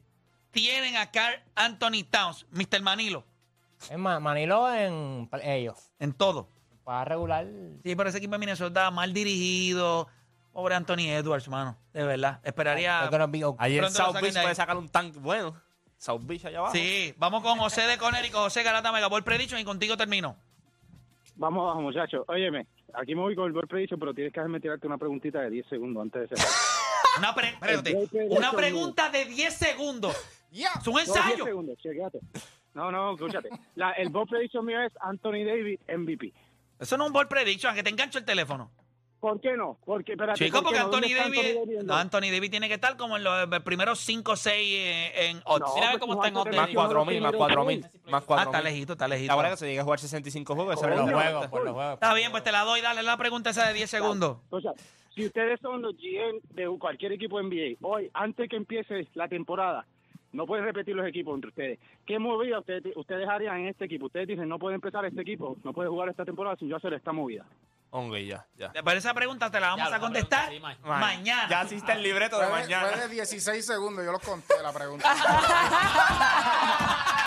Tienen 0.52 0.98
a 0.98 1.12
Carl 1.12 1.42
Anthony 1.56 2.04
Towns, 2.10 2.46
Mr. 2.52 2.82
Manilo, 2.82 3.24
Es 3.90 3.98
más, 3.98 4.20
Manilo 4.22 4.74
en 4.74 5.30
ellos. 5.44 5.92
en 6.00 6.14
todo. 6.14 6.50
Para 6.84 7.06
regular. 7.06 7.46
Sí, 7.84 7.96
pero 7.96 8.10
ese 8.10 8.18
equipo 8.18 8.34
de 8.34 8.40
Minnesota 8.40 8.92
mal 8.92 9.14
dirigido. 9.14 10.08
Pobre 10.52 10.76
Anthony 10.76 11.08
Edwards, 11.08 11.48
mano. 11.48 11.78
De 11.94 12.04
verdad. 12.04 12.42
Esperaría. 12.44 13.04
Lo 13.10 13.90
South 13.90 14.20
Beach 14.20 14.34
puede 14.34 14.56
sacar 14.56 14.76
un 14.76 14.90
tank 14.90 15.16
bueno. 15.16 15.56
South 15.98 16.22
Beach 16.24 16.44
allá 16.46 16.58
abajo. 16.60 16.74
Sí, 16.74 17.14
vamos 17.18 17.42
con 17.44 17.58
José 17.60 17.84
de 17.84 17.98
Conérico, 17.98 18.40
José 18.40 18.64
Garata 18.64 18.92
Mega 18.92 19.08
Ball 19.08 19.24
Prediction 19.24 19.62
y 19.62 19.64
contigo 19.64 19.96
termino. 19.96 20.36
Vamos 21.42 21.64
abajo, 21.64 21.82
muchachos. 21.82 22.24
Óyeme, 22.28 22.68
aquí 22.94 23.16
me 23.16 23.22
voy 23.22 23.34
con 23.36 23.48
el 23.48 23.52
bol 23.52 23.68
prediction, 23.68 24.00
pero 24.00 24.14
tienes 24.14 24.32
que 24.32 24.40
dejarme 24.40 24.60
tirarte 24.60 24.86
una 24.86 25.00
preguntita 25.00 25.42
de 25.42 25.50
10 25.50 25.66
segundos 25.68 26.04
antes 26.04 26.30
de 26.30 26.36
cerrar. 26.38 26.52
Una, 27.18 27.36
pre- 27.36 27.50
espérate, 27.50 28.08
una 28.30 28.52
pregunta 28.54 29.10
de 29.10 29.26
10 29.26 29.54
segundos. 29.54 30.16
Es 30.50 30.88
un 30.88 30.94
No, 30.94 31.00
10 31.00 31.08
ensayo. 31.10 31.44
segundos, 31.44 31.78
chequéate. 31.80 32.20
No, 32.74 32.90
no, 32.90 33.16
escúchate. 33.16 33.50
La, 33.76 33.92
el 33.94 34.08
bol 34.10 34.26
prediction 34.28 34.64
mío 34.66 34.80
es 34.82 34.94
Anthony 35.02 35.44
Davis 35.46 35.78
MVP. 35.90 36.32
Eso 36.80 36.96
no 36.98 37.04
es 37.04 37.08
un 37.10 37.14
Ball 37.14 37.28
Prediction, 37.28 37.76
que 37.76 37.84
te 37.84 37.90
engancho 37.90 38.18
el 38.20 38.24
teléfono. 38.24 38.72
¿Por 39.22 39.40
qué 39.40 39.56
no? 39.56 39.78
Porque, 39.86 40.14
espérate, 40.14 40.44
Chico, 40.44 40.64
¿por 40.64 40.74
qué 40.74 40.80
porque? 40.80 40.98
Anthony 40.98 41.14
¿Dónde 41.14 41.38
está 41.38 41.64
Davis, 41.64 41.84
no, 41.86 41.94
Anthony 41.94 42.32
Davis 42.32 42.50
tiene 42.50 42.68
que 42.68 42.74
estar 42.74 42.98
como 42.98 43.18
en 43.18 43.24
los 43.24 43.54
eh, 43.54 43.60
primeros 43.60 44.00
5 44.00 44.32
o 44.32 44.36
6 44.36 45.14
en 45.16 45.42
odds. 45.46 45.60
No, 45.60 45.76
Mira 45.76 45.88
pues, 45.92 46.00
cómo 46.00 46.16
no, 46.16 46.20
está 46.20 46.28
en 46.30 46.38
odds. 46.38 46.46
Más 46.48 46.56
Davis 46.56 46.76
4000, 46.76 47.22
más 47.22 47.34
4000. 47.34 47.82
Más 47.82 48.24
ah, 48.24 48.26
4000. 48.26 48.56
está 48.56 48.62
lejito, 48.62 48.94
está 48.94 49.08
lejito. 49.08 49.32
Ahora 49.32 49.52
que 49.52 49.58
se 49.58 49.68
llega 49.68 49.82
a 49.82 49.84
jugar 49.84 50.00
65 50.00 50.56
juegos, 50.56 50.80
se 50.80 50.88
Por 50.88 50.98
los 50.98 51.12
juegos, 51.12 51.48
por 51.50 51.64
los 51.64 51.74
juegos. 51.74 51.94
Está 51.94 52.14
bien, 52.16 52.32
pues 52.32 52.44
te 52.44 52.52
la 52.52 52.64
doy, 52.64 52.82
dale 52.82 53.04
la 53.04 53.16
pregunta 53.16 53.52
esa 53.52 53.68
de 53.68 53.76
10 53.76 53.90
segundos. 53.92 54.38
O 54.50 54.60
sea, 54.60 54.74
si 55.14 55.28
ustedes 55.28 55.60
son 55.60 55.84
los 55.84 55.96
GM 55.98 56.40
de 56.56 56.68
cualquier 56.80 57.12
equipo 57.12 57.40
NBA, 57.40 57.78
hoy, 57.82 58.10
antes 58.16 58.50
que 58.50 58.56
empiece 58.56 59.08
la 59.14 59.28
temporada, 59.28 59.86
no 60.34 60.48
pueden 60.48 60.66
repetir 60.66 60.96
los 60.96 61.06
equipos 61.06 61.36
entre 61.36 61.50
ustedes. 61.50 61.80
¿Qué 62.08 62.18
movida 62.18 62.58
ustedes, 62.58 62.96
ustedes 62.96 63.30
harían 63.30 63.60
en 63.60 63.68
este 63.68 63.86
equipo? 63.86 64.08
Ustedes 64.08 64.30
dicen, 64.30 64.50
no 64.50 64.58
puede 64.58 64.76
empezar 64.76 65.06
este 65.06 65.22
equipo, 65.22 65.58
no 65.64 65.74
puede 65.74 65.90
jugar 65.90 66.10
esta 66.10 66.26
temporada 66.26 66.56
sin 66.56 66.70
yo 66.70 66.78
hacer 66.78 66.94
esta 66.94 67.12
movida. 67.12 67.46
Hombre, 67.94 68.26
ya, 68.26 68.48
ya. 68.56 68.72
Pero 68.72 68.92
esa 68.92 69.14
pregunta 69.14 69.52
te 69.52 69.60
la 69.60 69.68
vamos 69.68 69.80
Ya, 69.84 69.88
a 69.88 69.90
la 69.90 70.00
contestar 70.00 70.46
pregunta, 70.48 70.76
sí, 70.76 70.80
ma- 70.88 70.98
mañana. 71.00 71.50
Ya 71.50 71.64
hiciste 71.66 71.92
el 71.92 72.02
libreto 72.02 72.40
de 72.40 72.48
Fue 72.48 72.56
de, 72.56 72.62
mañana. 72.64 72.88
fue 72.88 73.02
de 73.02 73.08
16 73.10 73.66
segundos, 73.66 74.06
yo 74.06 74.14
los 74.14 74.22
conté 74.22 74.54
la 74.64 74.72
pregunta. 74.72 75.14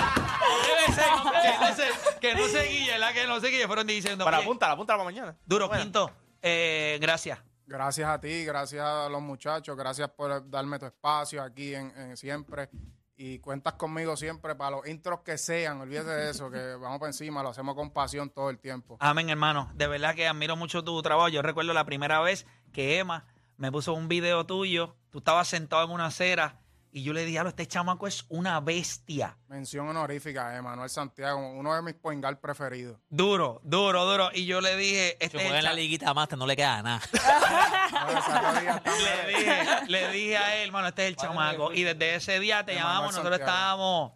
Debe 0.66 0.92
ser, 0.94 1.04
que, 1.42 1.58
no 1.60 1.74
se, 1.74 2.18
que 2.20 2.34
no 2.34 2.48
se 2.48 2.62
guille, 2.68 2.98
la 2.98 3.12
que 3.12 3.26
no 3.26 3.40
se 3.40 3.48
guille. 3.48 3.66
Fueron 3.66 3.86
diciendo. 3.86 4.24
Para 4.24 4.38
oye, 4.38 4.46
apuntar, 4.46 4.70
apunta 4.70 4.94
para 4.94 5.04
mañana. 5.04 5.36
Duro, 5.44 5.70
Quinto. 5.70 6.10
Eh, 6.42 6.98
gracias. 7.00 7.38
Gracias 7.66 8.08
a 8.08 8.20
ti, 8.20 8.44
gracias 8.44 8.84
a 8.84 9.08
los 9.08 9.22
muchachos, 9.22 9.74
gracias 9.74 10.10
por 10.10 10.50
darme 10.50 10.78
tu 10.78 10.84
espacio 10.84 11.42
aquí 11.42 11.74
en, 11.74 11.90
en 11.96 12.14
siempre. 12.16 12.68
Y 13.16 13.38
cuentas 13.38 13.74
conmigo 13.74 14.16
siempre 14.16 14.56
para 14.56 14.76
los 14.76 14.88
intros 14.88 15.20
que 15.20 15.38
sean, 15.38 15.80
olvídate 15.80 16.10
de 16.10 16.30
eso, 16.30 16.50
que 16.50 16.74
vamos 16.80 16.98
por 16.98 17.08
encima, 17.08 17.42
lo 17.42 17.50
hacemos 17.50 17.74
con 17.74 17.90
pasión 17.90 18.30
todo 18.30 18.50
el 18.50 18.58
tiempo. 18.58 18.96
Amén, 19.00 19.30
hermano. 19.30 19.70
De 19.74 19.86
verdad 19.86 20.14
que 20.14 20.26
admiro 20.26 20.56
mucho 20.56 20.82
tu 20.82 21.00
trabajo. 21.02 21.28
Yo 21.28 21.42
recuerdo 21.42 21.72
la 21.72 21.84
primera 21.84 22.20
vez 22.20 22.46
que 22.72 22.98
Emma 22.98 23.26
me 23.56 23.70
puso 23.70 23.94
un 23.94 24.08
video 24.08 24.46
tuyo. 24.46 24.96
Tú 25.10 25.18
estabas 25.18 25.46
sentado 25.46 25.84
en 25.84 25.90
una 25.92 26.06
acera 26.06 26.60
y 26.96 27.02
yo 27.02 27.12
le 27.12 27.20
dije, 27.20 27.32
"Diablo, 27.32 27.48
este 27.50 27.66
chamaco 27.66 28.06
es 28.06 28.24
una 28.28 28.60
bestia. 28.60 29.36
Mención 29.48 29.88
honorífica 29.88 30.48
a 30.50 30.56
Emanuel 30.56 30.88
Santiago, 30.88 31.38
uno 31.50 31.74
de 31.74 31.82
mis 31.82 31.94
point 31.94 32.22
guard 32.22 32.38
preferidos. 32.38 32.98
Duro, 33.08 33.60
duro, 33.64 34.04
duro. 34.06 34.30
Y 34.32 34.46
yo 34.46 34.60
le 34.60 34.76
dije, 34.76 35.16
Si 35.20 35.24
este 35.26 35.36
es 35.38 35.42
juega 35.42 35.58
en 35.58 35.64
la 35.64 35.70
cha- 35.70 35.76
liguita 35.76 36.14
más, 36.14 36.30
no 36.36 36.46
le 36.46 36.54
queda 36.56 36.82
nada. 36.82 37.00
No, 37.94 38.18
esa 38.18 38.40
rodilla 38.40 38.76
está- 38.76 38.92
le 38.96 39.26
dije, 39.38 39.86
le 39.88 40.08
dije 40.12 40.36
a 40.36 40.56
él, 40.56 40.66
hermano, 40.66 40.88
este 40.88 41.02
es 41.04 41.08
el 41.08 41.16
chamaco. 41.16 41.72
Y 41.72 41.82
desde 41.84 42.14
ese 42.16 42.38
día 42.40 42.64
te 42.64 42.72
Emanuel 42.72 42.88
llamamos, 42.94 43.12
nosotros 43.12 43.38
Santiago. 43.38 43.50
estábamos, 43.52 44.12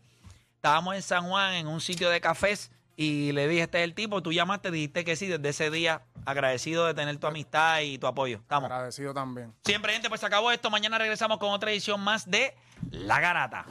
estábamos 0.56 0.94
en 0.96 1.02
San 1.02 1.28
Juan 1.28 1.54
en 1.54 1.66
un 1.68 1.80
sitio 1.80 2.10
de 2.10 2.20
cafés 2.20 2.70
y 2.96 3.32
le 3.32 3.46
dije, 3.48 3.62
este 3.62 3.78
es 3.78 3.84
el 3.84 3.94
tipo, 3.94 4.22
tú 4.22 4.32
llamaste, 4.32 4.70
dijiste 4.70 5.04
que 5.04 5.14
sí, 5.16 5.26
desde 5.26 5.48
ese 5.48 5.70
día 5.70 6.02
agradecido 6.26 6.86
de 6.86 6.94
tener 6.94 7.16
tu 7.18 7.26
amistad 7.28 7.80
y 7.80 7.98
tu 7.98 8.06
apoyo. 8.06 8.38
Estamos. 8.38 8.70
Agradecido 8.70 9.14
también. 9.14 9.54
Siempre, 9.64 9.92
gente, 9.92 10.08
pues 10.08 10.20
se 10.20 10.26
acabó 10.26 10.50
esto. 10.50 10.68
Mañana 10.70 10.98
regresamos 10.98 11.38
con 11.38 11.50
otra 11.50 11.70
edición 11.70 12.00
más 12.00 12.28
de 12.30 12.54
La 12.90 13.20
Garata. 13.20 13.64